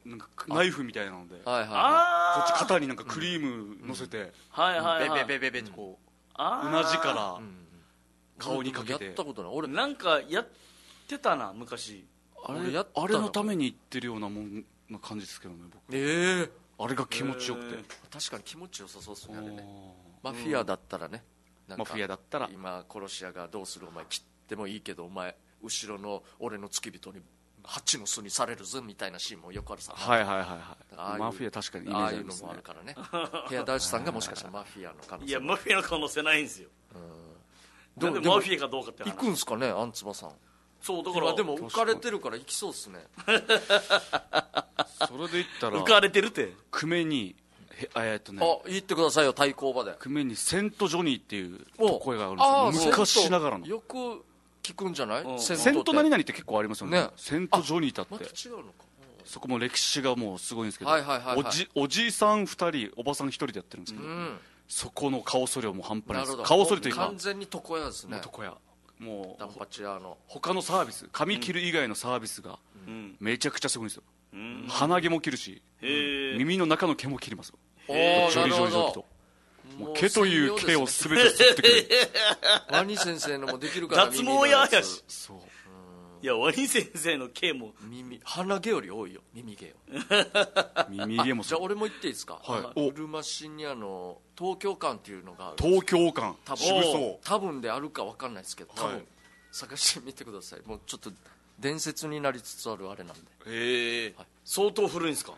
[0.04, 1.36] なんかナイフみたいなので。
[1.44, 1.76] こはいはいは
[2.40, 5.26] あっち肩になんかクリーム乗せて、あはいはいはい。
[5.26, 6.05] ベベベベベってこう、
[6.38, 7.40] うなじから
[8.38, 9.06] 顔にかけて。
[9.06, 9.52] やったことない。
[9.54, 9.68] 俺。
[9.68, 10.48] なんかやっ
[11.08, 12.06] てたな昔。
[12.44, 15.96] あ俺やあれのために言ってるようなもんな感じですけどね僕。
[15.96, 19.64] ええあれが気持ちよくて、確かに気持ちよさそうですねあれね。
[19.64, 21.24] あマフィアだったらね、
[21.70, 22.50] マフィアだったら。
[22.52, 27.22] 今殺し屋がどうするお前切ってもいいけどお前後ろの俺の付き人に
[27.66, 30.48] 蜂の巣にされるぞみたいなシーンもよくあるさ、ーはいはいはい。
[30.48, 32.96] ああいうはいマフィア確かにイメーああいうのもあるからね。
[33.50, 36.70] ヘアダッシュさんがもしかしたらマフィアの可能いやマフィアの可能性ないんですよ。
[37.98, 39.12] どうでもなんでマフィアかどうかって話。
[39.12, 40.32] 行くんすかねアンツバさん。
[40.82, 43.00] そうだから今でも浮かれてるから行きそうっすね。
[45.08, 46.54] それで言ったら浮かれてるって。
[46.72, 47.36] 久米に
[47.72, 48.40] へえーっとね。
[48.46, 49.96] あ言ってくださいよ対抗馬で。
[50.00, 52.92] 久米にセントジョニーっていうお声があるんあですよ。
[52.92, 53.66] 昔ながらの。
[53.66, 54.24] よく
[54.66, 55.40] 聞くんじゃない、うん。
[55.40, 57.02] セント何々って結構ありますよね。
[57.02, 57.10] ね。
[57.16, 58.86] セントジョニーだっまたて違うのか。
[59.24, 61.40] そこも歴史がもうすごいんですけど、はいはいはいはい。
[61.40, 64.38] おじおじいさん2人おばさん1人でやってるんですけど、うん。
[64.68, 66.32] そこの顔剃りはもう半端ないです。
[66.32, 66.44] なるほど。
[66.44, 68.18] 顔剃りというか完全に床屋ですね。
[68.18, 68.56] 男や
[68.98, 70.18] もうダンパチ屋の。
[70.28, 72.58] 他のサービス髪切る以外のサービスが
[72.88, 73.16] うん。
[73.20, 74.04] めちゃくちゃすごいんですよ、
[74.34, 74.66] うん。
[74.68, 77.60] 鼻毛も切るし耳の中の毛も切りますよ。
[77.88, 79.06] おジーなるほョリジョリジョリどと
[79.78, 81.88] もう毛という毛を全て吸ってくる
[82.72, 85.04] ワニ先生のもできるから脱毛屋やし。
[85.08, 85.38] そう。
[86.22, 87.74] いやワニ先生の毛も。
[87.82, 89.22] 耳鼻毛より多いよ。
[89.34, 89.74] 耳毛よ
[90.90, 91.50] 耳毛もそう。
[91.50, 92.40] じゃあ俺も言っていいですか？
[92.44, 92.80] はい。
[92.82, 92.88] お。
[92.88, 96.64] うるま市にあの東京館っていうのがある東京感多分。
[96.66, 97.26] 渋そう。
[97.28, 99.06] 多分であるか分かんないですけど多分、はい
[99.52, 100.62] 探してみてください。
[100.66, 101.10] もうちょっと
[101.60, 103.22] 伝説になりつつあるあれなんで。
[103.46, 104.14] へえ。
[104.44, 105.34] 相当古いんですか？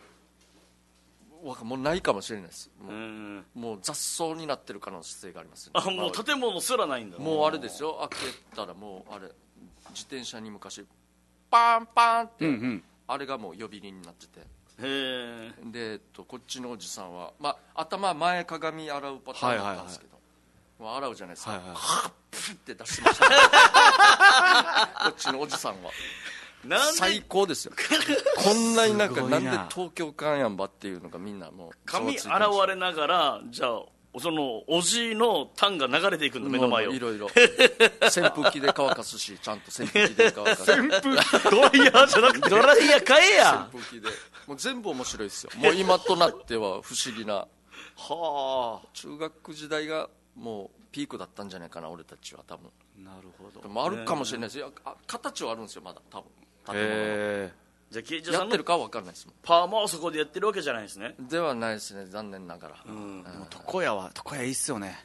[1.44, 2.72] わかもうないかもしれないです。
[2.82, 3.46] もうう,、ん。
[3.56, 5.82] もう雑草になってる可能性がありますよね。
[5.86, 7.18] あもう建物すらないんだ。
[7.18, 8.08] もうあれですよ。
[8.10, 9.26] 開けたらもうあれ
[9.90, 10.86] 自転車に昔
[11.50, 12.84] パンパンって、うんうん。
[13.08, 14.40] あれがもう呼び鈴になってて。
[14.40, 14.44] へ
[14.82, 15.54] え。
[15.66, 20.18] で、えっと、こっちのおじさんは、まあ、頭前鏡洗うパターンだったんですけど、
[20.80, 23.26] もう洗うじゃないですか、はいはいはっプって出してました、
[25.06, 25.92] こっちのおじさんは
[26.94, 27.74] 最高ですよ。
[28.38, 29.40] こんなになんかな。
[29.40, 33.82] んなで東京館やんばっていうのがみんなもう髪ざわついてました洗われながらじゃあ
[34.18, 36.92] おそのおじいのタンが流れていくんだ目の前を。
[36.92, 37.28] いろいろ。
[38.08, 40.64] 扇風機で乾かすしちゃんと扇風機で乾かす。
[40.74, 42.50] 扇風機ドライヤーじゃなくて。
[42.50, 43.70] ドライヤー買えや。
[43.72, 44.10] 扇風機で。
[44.48, 45.52] もう全部面白いですよ。
[45.58, 47.48] もう今となっては不思議な。
[47.96, 52.72] は中学時代がもうピークだったんじゃないかな俺たちは多分。
[53.00, 53.62] あなるほど。
[53.62, 54.58] でもあるかもしれないです。
[54.58, 56.32] よあ形はあるんですよまだ多分。
[56.32, 56.90] 建物の。
[56.90, 57.52] へ
[57.90, 61.16] じゃあ刑事さんってるかは分かんないですもパーマをそこでやってるわけじゃないですね。
[61.22, 62.76] んではないですね残念ながら。
[62.86, 62.90] え
[63.66, 64.98] 床屋は床屋いいっすよね。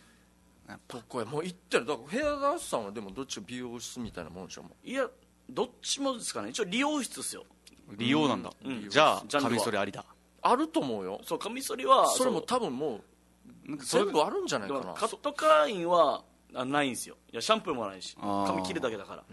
[0.88, 1.86] どこへもう行ってる。
[1.86, 5.08] だからヘアダンスさんはでもどっちか美容室みたいなもんでしょもいや
[5.48, 6.50] どっちもですかね。
[6.50, 7.44] 一応理容室ですよ。
[7.96, 8.88] 利用なんだ、うん。
[8.88, 9.50] じゃあジャンルは。
[9.50, 10.00] カミソリありだ。
[10.00, 10.04] う
[10.42, 11.20] あると思うよ。
[11.24, 13.00] そうカミソリはそれも多分も
[13.68, 17.16] うそれ全部あるんじゃないかからカット会員はあないんですよ。
[17.32, 18.16] いやシャンプーもないし。
[18.20, 18.46] あー。
[18.46, 19.24] 髪切るだけだから、だ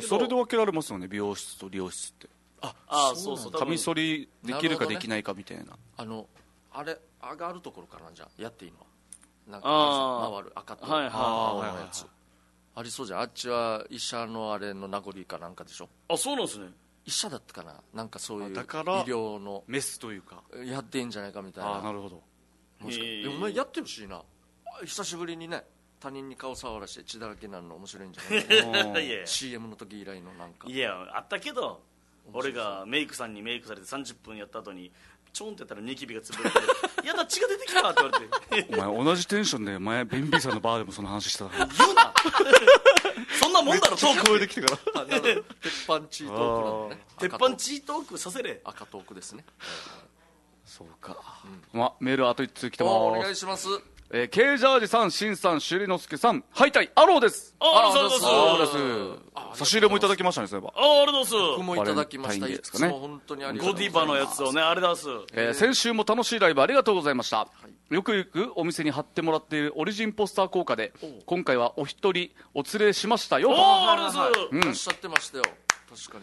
[0.00, 2.28] けどそれで分けられますよね美容室と理容室って。
[2.62, 3.58] あああそうそう多分。
[3.60, 5.64] カミソリできるかできないかみたいな。
[5.96, 6.26] あの
[6.72, 8.78] あれ上がるところからじゃあやっていいの？
[8.78, 8.86] は
[9.48, 11.72] なんあーか回る赤とはいはい青はい。
[11.72, 12.06] のやつ。
[12.74, 13.20] ありそうじゃん。
[13.20, 15.88] あっちは医者のあれの名残かなんかでしょ？
[16.08, 16.66] あそうなんですね。
[17.04, 17.74] 医者だったかな？
[17.94, 20.42] なんかそういう医あだから療のメスというか。
[20.64, 21.70] やってんじゃないかみたいな。
[21.70, 22.22] ああなるほど。
[22.80, 24.16] もしかへええお前やってほしいな。
[24.16, 24.22] あ
[24.84, 25.62] 久しぶりにね
[26.06, 28.74] 他人に顔触らして血だらけになるの面白いんじゃない？
[28.84, 30.68] かないや CM の時以来のなんか。
[30.68, 31.80] いやあったけど
[32.32, 34.92] 俺がメイクさんにメイクされて30分やった後に
[35.32, 36.56] ちょんってやったらニキビが潰れて
[37.06, 38.18] 「やだ血が出てきた!」って言わ
[38.52, 38.74] れて。
[38.74, 42.14] お前同じテンションで前ベンビーさんのバーでもその話したな言うな。
[43.40, 44.26] そんなもんだろトーク。
[44.30, 45.04] 声できてから。
[45.60, 47.06] 鉄板チートークなのね。
[47.18, 48.60] 鉄板チートークさせれ。
[48.64, 49.44] 赤トークですね。
[50.64, 51.16] そうか、
[51.72, 53.68] ま、メールあと1通来ておおます願いします
[54.12, 57.56] えー、ケイジャージさん、シンさん、シュリノスケさん、ハイタイ、アローです。
[57.58, 58.72] あありがとうございアロます。
[58.76, 59.10] ー
[59.50, 59.58] です。
[59.58, 60.72] 差し入れもいただきましたね、そういえば。
[60.76, 62.46] あありがとうござい僕まもいただきました。
[62.46, 62.88] いですかね。
[62.88, 63.74] つも本当にありがとうす。
[63.74, 65.32] ゴディバのやつをねありがとうございます。
[65.34, 67.48] えー先週も楽しいライブありがとうございました、
[67.90, 70.92] よく行くお店に貼ってもらっているオリジンポスター効果で
[71.24, 73.50] 今回はお一人お連れしましたよ。
[73.50, 74.52] おおありがとうございます。
[74.52, 74.62] うん。
[74.62, 75.44] いらっしゃってましたよ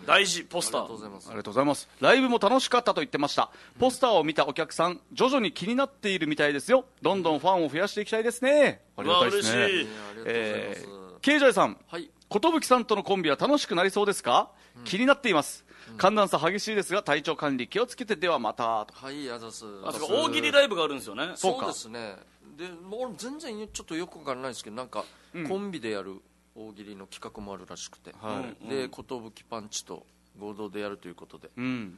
[0.06, 1.28] 大事ポスタありがとうごーざいます。
[1.30, 1.90] ありがとうございます。
[2.00, 3.50] ライブも楽しかったと言ってました。
[3.80, 6.86] ポスターを見たお客さん徐々に気になっているみたいですよ。
[7.02, 8.82] どんどんファンを増やしていきたいですね。
[8.98, 9.58] ありがたいですね。
[9.58, 9.86] うわ嬉しい。
[9.86, 11.78] いやありがとうございえますー、ケイジャイさん。
[11.88, 12.10] はい。
[12.30, 14.50] 寿さんとのコンビは楽しくなりそうですか、
[14.86, 15.64] 気になっています、
[15.98, 18.88] 寒暖差激しいですが体調管理気をつけてではまた。
[18.88, 19.66] とはいあざす。
[19.86, 21.34] あそうか大喜利ライブがあるんですよね。
[21.36, 22.16] そうですね。
[22.58, 25.06] でもう俺全然ちょっとよくわかんないですけどなんか
[25.48, 26.22] コンビでやる
[26.56, 28.70] 大喜利の企画もあるらしくて、はい。
[28.70, 29.04] で寿
[29.50, 30.06] パンチと
[30.40, 31.50] 合同でやるということで。
[31.58, 31.98] うん。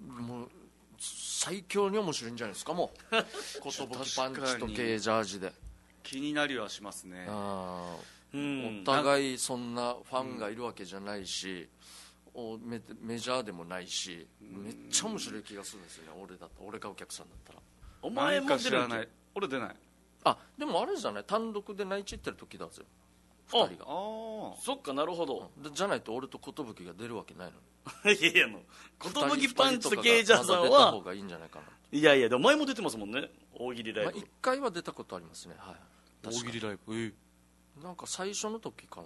[0.00, 0.50] もう
[0.98, 3.16] 最強に面白いんじゃないですかもう。
[3.70, 3.86] 寿
[4.16, 5.52] パンチとゲージャージで。
[6.02, 7.26] 気になりはしますね。
[7.28, 7.96] あ
[8.32, 8.82] うーん。
[8.82, 11.68] お互いそんなファンがいるわけじゃないし、
[12.34, 16.52] おメメジャーでもないしめっちゃ面白い気がするんですよね俺だと。
[16.60, 17.58] 俺がお客さんだったら。
[18.02, 19.08] お前何も出るない。
[19.34, 19.76] 俺出ない。
[20.24, 21.24] あでもあれじゃない？
[21.24, 22.82] 単独で内地行ってる時だぜ
[23.52, 23.90] あ二人が。
[23.90, 25.50] ああそっかなるほど。
[25.62, 28.18] でじゃないと俺と寿が出るわけないのに。
[28.18, 31.60] いやいやもう寿パンチと二人ゲイジャーさんとかがまだ出た方はがいいんじゃないか
[31.92, 33.30] いやいやでも前も出てますもんね。
[33.54, 34.26] 大喜利な、まあ、ライブ。
[34.26, 35.54] 1回は出たことありますね。
[35.58, 35.76] はい。
[36.22, 36.94] 大喜利ライブ。
[36.94, 37.06] え
[37.76, 39.02] になんか最初の時か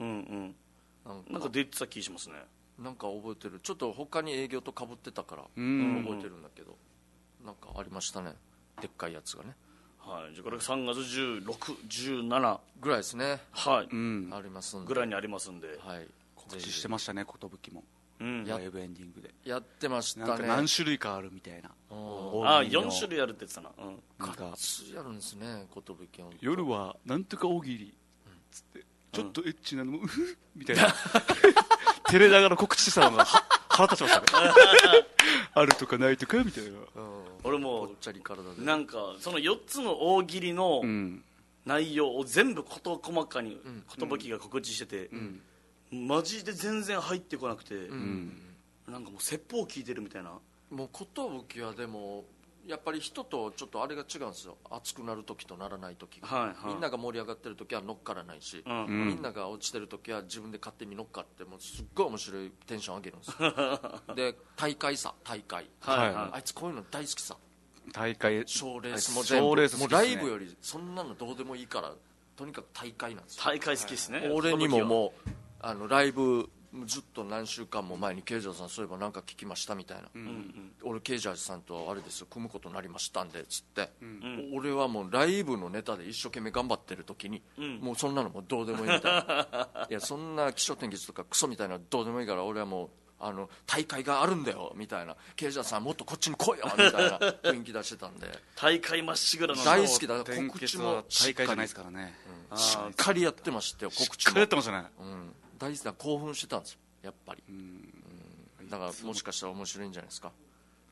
[0.00, 0.56] うんうん。
[1.04, 2.34] ななんか出てた気しますね。
[2.78, 3.60] なんか覚えてる。
[3.60, 6.04] ちょっと他に営業とかぶってたからん。
[6.04, 6.76] 覚えてるんだけど。
[7.44, 8.34] なんかありましたね。
[8.80, 9.56] でっかいやつがね
[10.08, 10.34] はい。
[10.34, 10.98] じゃあこれ3月
[11.44, 13.40] 1617ぐらいですね。
[13.52, 14.30] はい、うん。
[14.32, 14.86] ありますんで。
[14.86, 16.06] ぐらいにありますんで、はい。
[16.34, 17.84] 告知してましたね寿も。
[18.20, 19.30] うん、やライブエンディングで。
[19.44, 20.48] やってましたね。
[20.48, 21.68] 何種類かあるみたいな。
[21.68, 24.44] あ大喜利の4種類あるって言ってたな、うん、なんか。
[24.94, 27.94] やるんですね寿は夜はなんとか大喜利
[28.50, 28.86] つって。
[29.12, 30.88] ちょっとエッチなのもうふみたいな。
[32.08, 34.48] 照れながら告知してたのがは腹立ちましたね。
[35.54, 36.78] あるとかないとかみたいな。
[37.44, 38.64] 俺もぽっちゃり体で。
[38.64, 41.24] なんかその4つの大喜利のうん。
[41.64, 43.60] 内容を全部事細かに
[43.98, 45.10] 寿が告知してて、
[45.92, 47.74] マジで全然入ってこなくて、
[48.86, 50.32] なんかもう説法聞いてるみたいな。
[50.70, 50.88] もう
[51.46, 52.24] 寿はでも
[52.68, 54.58] やっぱり人とちょっとあれが違うんですよ。
[54.70, 56.56] 熱くなる時とならない時が、はいはい。
[56.66, 59.06] みんなが盛り上がってる時は乗っからないし、うん。
[59.08, 63.54] みんなが落ちてる時は自分で勝手に乗っかってもうすっごい面白いテンション上げるんですよ。
[64.14, 66.30] で大会さ大会、はいはい。
[66.34, 67.36] あいつこういうの大好きさ。
[67.92, 68.42] 大会。
[68.46, 69.48] 賞レースも全部。
[69.48, 71.94] 賞レースもうライブよりそんなのどうでもいいから
[72.36, 73.44] とにかく大会なんですよ。
[73.44, 74.30] 大会好きですね。
[74.30, 76.50] 俺にもうもうあのライブ
[76.86, 80.08] ずっと何週間も前にケイジャーさんそういえば何か聞きましたみたいな、
[80.82, 83.90] 俺ケイジャーさんとあれですよ組むことになりましたんでつって、
[84.54, 87.42] 俺はもうライブのネタで一生懸命頑張ってる時に、
[87.80, 89.86] もうそんなのもうどうでもいいみたいな。
[89.90, 92.88] いやそんな気象天気とかクソみたいなのどうでもいいから俺はもう
[93.20, 95.16] あの大会があるんだよみたいな。
[95.36, 98.26] 刑事さんもっとこっちに来いよみたいな 雰囲気出してたんで。
[98.56, 102.14] 大会まっしぐらの大好きだ天告知もしっかり大会じゃないですからね。
[102.54, 104.14] しっかりやってましたよ告知も。
[104.14, 104.88] しっかりやってましたね。
[104.98, 107.42] うん、大好きだ興奮してたんですよやっぱり。
[107.48, 108.68] うん。
[108.68, 110.32] だからもしかしたら面白いんじゃないですか。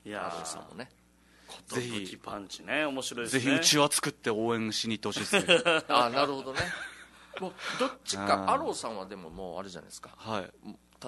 [0.04, 0.88] いやアドさんもね。
[1.68, 5.82] ぜひパンチね面白いですぜねひうちわ作って応援しに行ってほしいですね。
[5.88, 6.60] あなるほどね。
[7.40, 8.52] もうどっちかあー。
[8.52, 10.10] アローさんはでももうあれじゃないですか。
[10.16, 10.50] はい。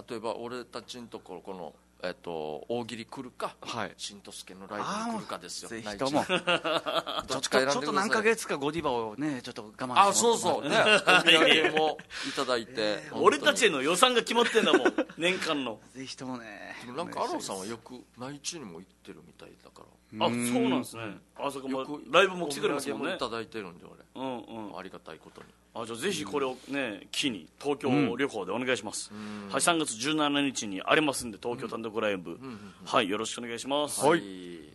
[0.08, 3.94] 例えば俺たちのところこの、えっと大喜利来るか、はい。
[3.96, 5.68] 新とすけのライブに来るかですよ。
[5.70, 6.24] ぜひとも。
[7.26, 7.72] どっちか選んでください。
[7.72, 10.68] ちょっと何ヶ月かゴディバをねちょっと我慢してあそうそう。
[10.68, 10.76] ね。
[10.78, 14.94] お土産もいただいて俺たちへのの予算が決まってんだもん。
[15.16, 15.80] 年間の。
[15.94, 16.76] ぜひともね。
[16.96, 19.86] なんかアローさんはよく内地にも行ってるみたいだから
[20.20, 21.02] あそうなんですね。
[21.36, 23.14] あそこもライブも来てくれますもんね。
[23.14, 24.24] いただいてるんで俺。
[24.24, 24.38] うん
[24.70, 24.78] うん。
[24.78, 25.48] ありがたいことに。
[25.74, 29.12] あじゃあぜひこれをね機に東京旅行でお願いします、
[29.50, 32.38] はい3月17日にありますんで東京単独ライブ、
[32.84, 34.20] はいよろしくお願いします、はい。
[34.20, 34.72] い。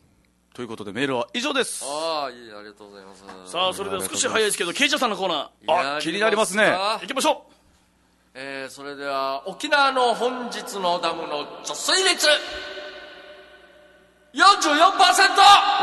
[0.54, 1.84] ということでメールは以上です。
[1.84, 3.24] ああいいありがとうございます。
[3.52, 6.64] さあそれでは少し早いですけどケイチャーさんのコーナあ気になりますね。
[6.64, 7.46] やりかー行きましょ
[8.36, 12.73] えーそれでは沖縄の本日のダムの貯水率44%うう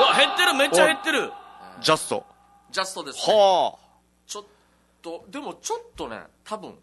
[0.02, 0.54] わ減ってる。
[0.54, 1.32] めっちゃ減ってる。
[1.80, 2.26] ジャスト
[2.70, 3.78] ジャストです、ね、は
[4.26, 4.44] ちょっ
[5.00, 6.74] とでもちょっとね多分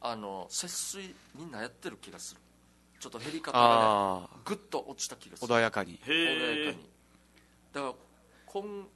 [0.00, 2.40] あの節水みんなやってる気がする。
[3.00, 4.36] ちょっと減り方がねああ。
[4.44, 5.54] ぐっと落ちた気がする。
[5.54, 6.00] 穏やかに。
[6.04, 6.88] 穏やかに。
[7.72, 7.92] だから
[8.46, 8.88] 今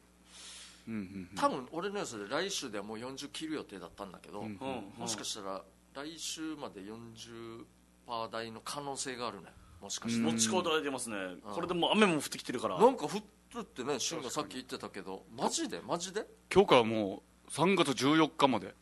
[0.89, 4.59] うんうん多分俺の予想で来週ではもう40切る予定だったんだけど、うん
[4.97, 5.63] もしかしたら
[5.95, 9.49] 来週まで40%台の可能性があるね
[9.81, 11.17] もしかしたら、持ちこたえてますね。
[11.55, 12.79] これでもう雨も降ってきてるから。
[12.79, 13.19] なんか降
[13.57, 15.23] るってね俊がさっき言ってたけど。
[15.37, 15.81] マジで？
[15.87, 16.27] マジで？
[16.53, 18.75] 今日からもう3月14日まで、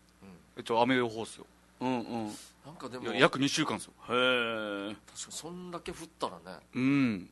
[0.56, 1.46] えっと雨予報っすよ。
[1.80, 2.26] うんうん。
[2.28, 2.30] へ
[2.64, 3.12] なんかでも。
[3.14, 3.92] 約2週間ですよ。
[4.08, 4.94] え。
[5.06, 6.58] 確かにそんだけ降ったらね。
[6.74, 7.30] うん。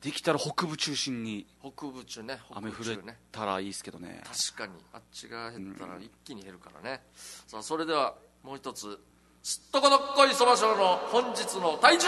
[0.00, 1.46] できたら北部中心に。
[1.60, 2.98] 北部中ね北雨降れ
[3.30, 4.22] たらいいですけどね。
[4.24, 4.72] 確かに。
[4.94, 7.02] あっちが減ったら一気に減るからね、
[7.46, 8.98] さあそれではもう一つ
[9.42, 12.06] すっとこどっこいそば賞の本日の体重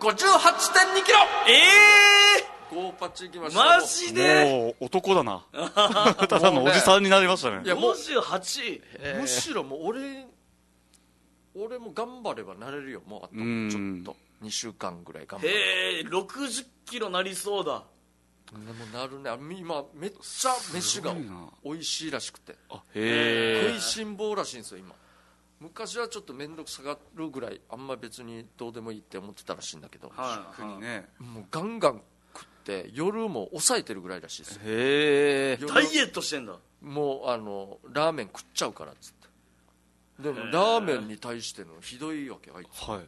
[0.00, 1.18] 5 8 2キロ。
[1.48, 3.64] えゴーパチいきまえしょう。
[3.64, 4.44] マジで？
[4.44, 5.44] もう男だな。
[6.28, 7.62] ただのおじさんになりましたね。
[7.64, 10.26] いやもう58むしろもう俺
[11.54, 13.34] 俺も頑張ればなれるよもうあと。
[13.34, 13.70] うん。
[13.70, 17.84] ちょっと2週間ぐらい頑張ればへえ60キロなりそうだ。
[18.52, 19.30] でもなるね。
[19.30, 21.14] あ今めっちゃ飯が
[21.64, 22.56] 美味しいらしくて。
[22.70, 24.94] あへ食いしん坊らしいんですよ今
[25.60, 31.08] 昔はちょっと面倒くさがるぐらいあんま別にどうでもいいって思ってたらしいんだけど、はいえにね。
[31.18, 32.02] もうガンガン
[32.34, 34.60] 食って夜も抑えてるぐらいらしいですよ。
[34.64, 35.58] へえ。
[35.60, 36.56] 夜ダイエットしてんだ。
[36.82, 40.22] もうあのラーメン食っちゃうからっつって。
[40.22, 42.88] でもラーメンに対してのひどいわけあいつ。
[42.88, 43.00] はい。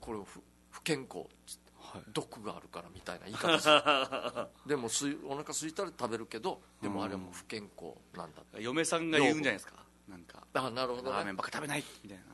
[0.00, 1.72] これ不不健康っつって。
[1.80, 2.02] はい。
[2.12, 4.48] 毒があるからみたいな言い方する。
[4.66, 8.62] でもすいお腹空いたら食べるけどでもあれも不健康なんだって。
[8.62, 11.10] 嫁さんが言うんじゃないですかなんかあなるほどね。
[11.10, 12.24] ラーメンばっか食べないみたいな。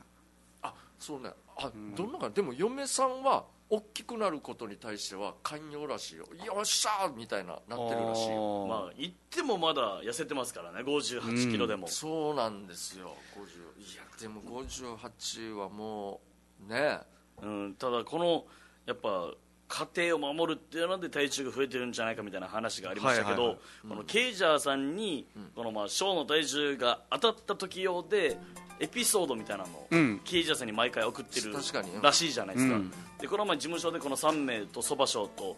[0.61, 1.31] あそうね。
[1.57, 6.25] あ、どんなかでも嫁さんは大きくなることに対しては寛容らしいよ。
[6.45, 8.67] よっしゃーみたいななってるらしいよ。
[8.67, 10.81] まあ言ってもまだ痩せてますからね。
[10.81, 13.15] 58キロでも、そうなんですよ。
[13.35, 16.21] 50いやでも58はも
[16.67, 16.99] うね。
[17.41, 18.45] うん、ただこの
[18.85, 19.31] やっぱ
[19.73, 23.57] 家庭を守るっていうので体重が増えてるんじゃないかみたいな話がありましたけど、
[23.89, 28.37] このケイジャーさんに、このまあショーの体重が当たった時用で
[28.79, 30.21] エピソードみたいなのを、うん。
[30.23, 31.53] ケイジャーさんに毎回送ってる
[32.01, 32.91] らしいじゃないですか、うん。
[33.19, 35.57] でこの前事務所でこの3名とそば賞と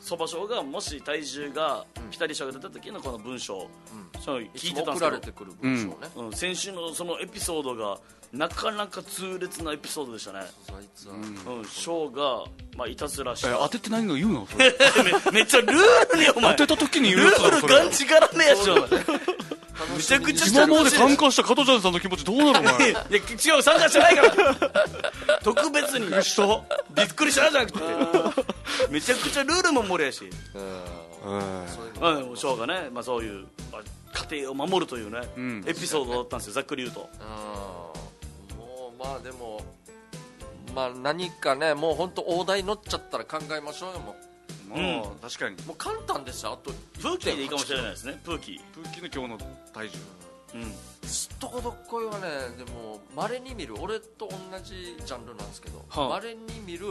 [0.00, 3.68] そば賞がもし体重がピタリ賞が出た時のこの文章、
[4.20, 7.98] そうい聞いつも送られてたんですけどうん、先週のそのエピソードが
[8.34, 10.46] なかなか痛烈なエピソードでしたね、あい
[10.96, 11.18] つは、う。
[11.18, 12.44] ん、ショーが、
[12.76, 13.50] まあ、いたずらした。
[13.50, 14.46] え当てて何が言うの？
[14.50, 14.74] それ。
[15.30, 16.56] めめっちゃルールにお前。
[16.56, 18.88] 当てた時に言ルうやつだールがんちがらめやしお前。
[19.96, 22.60] めちゃくちゃ今まで参加した加藤ちゃんさんの気持ちどうなの？
[22.60, 22.90] お前。
[22.90, 24.56] いや違う参加してないから。
[25.42, 26.06] 特別に。
[26.94, 27.78] びっくりしたじゃなくて。
[28.90, 30.28] めちゃくちゃルールも守りやし、
[32.00, 33.82] まあ、でもショーがね、まあ、そういう、まあ、
[34.28, 35.64] 家庭を守るというね、ん。
[35.66, 37.08] エピソードだったんですよざっくり言うと
[39.04, 39.60] まあでも
[40.74, 44.16] まあ何かねもう本当大台乗っちゃったら考えましょうよも
[44.66, 45.56] もう確かに。
[45.56, 49.98] うもう簡単ですよあとプーキーでいいかもしれないですねプーキープーキーの今日の体重。
[50.54, 51.08] うん。
[51.08, 53.74] すっとこどっこいはねでもまれに見る。
[53.78, 56.08] 俺と同じジャンルなんですけどはあ。
[56.08, 56.86] まれ、に見る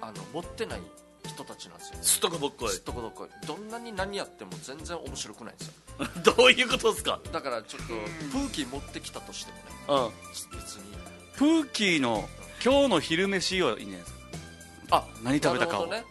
[0.00, 0.80] あの持ってない
[1.26, 1.98] 人たちなんですよ。
[2.02, 2.68] すっとこどっこい。
[2.70, 3.46] すっとこどっこい。
[3.46, 5.74] どんなに何やっても全然面白くないんですよ。
[6.36, 7.20] どういうことですか？
[7.32, 9.52] だからちょっとプーキー持ってきたとして
[9.88, 10.12] もね
[10.52, 10.58] うん。
[10.58, 10.82] 別に
[11.42, 12.28] プーキーの
[12.64, 14.18] 今日の昼飯はいいんじゃないですか
[14.92, 15.88] あ何食べたかを。
[15.88, 16.04] ね。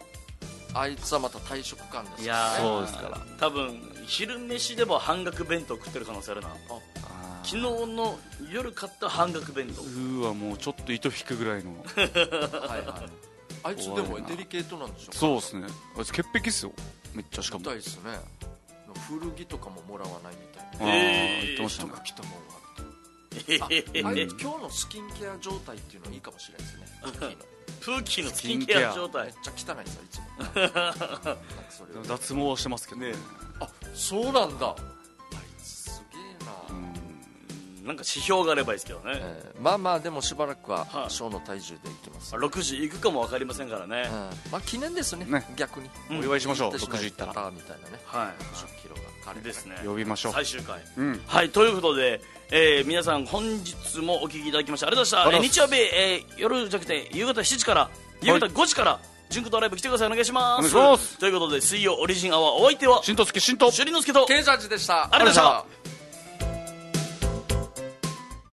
[0.74, 2.60] あいつはまた退職感ですいやー。
[2.60, 3.18] そうですから。
[3.38, 6.48] 多分昼飯でも半額弁当食ってる可能性あるな。
[7.44, 8.18] 昨日の
[8.52, 9.80] 夜買った半額弁当。
[9.80, 11.70] うーわもうちょっと糸引くぐらいの。
[11.82, 13.10] はいはい。
[13.62, 15.66] あいつでもデリケートなんでしょそうですね。
[15.96, 16.72] あいつ潔癖っすよ。
[17.14, 17.60] めっちゃしかも。
[17.60, 18.20] みたいですね。
[19.08, 21.46] 古着とかももらわないみたいあーえー。
[21.46, 21.88] 言ってましたね。
[21.88, 22.38] 人が来たもんは。
[22.58, 22.61] え
[23.32, 26.86] 今日のスキンケア状態っていうのはいいかもしれないですね。
[27.02, 32.04] プーキーのプーキーのスキンケア状め態っちゃ汚いですよいつも。
[32.08, 33.12] 脱毛してますけどね。
[33.60, 34.68] あそうなんだ。
[34.68, 41.10] あいつすげえな、なんか指標があればいいですけどね、えーまあまあでもしばらくははい。
[41.10, 44.14] 小の体重でいきます、6時行くかも分かりませんからね、う
[44.48, 44.52] ん。
[44.52, 45.44] まあ記念ですねね。
[45.56, 45.90] 逆に。
[46.10, 46.70] お祝いしましょう。
[46.70, 47.50] 行って6時行ったら。
[47.50, 48.00] みたいなね。
[48.04, 48.42] はい。
[48.54, 49.76] 60キロが彼ですね。
[49.84, 50.32] 呼びましょう。
[50.32, 51.22] 最終回、うん。
[51.26, 52.20] はいということで、
[52.54, 57.90] えー皆さん本日もお聞きいただきましてありがとうございました、えー日曜日、えー夜じゃなくて夕方7時から
[58.20, 59.00] 夕方5時から
[59.30, 60.08] 純子とライブ来てください。
[60.08, 61.18] お願いします。
[61.18, 65.04] ということで水曜オリジンアワーお相手は新とつき新と朱里之助とケイジャージでした。
[65.04, 65.81] ありがとうございました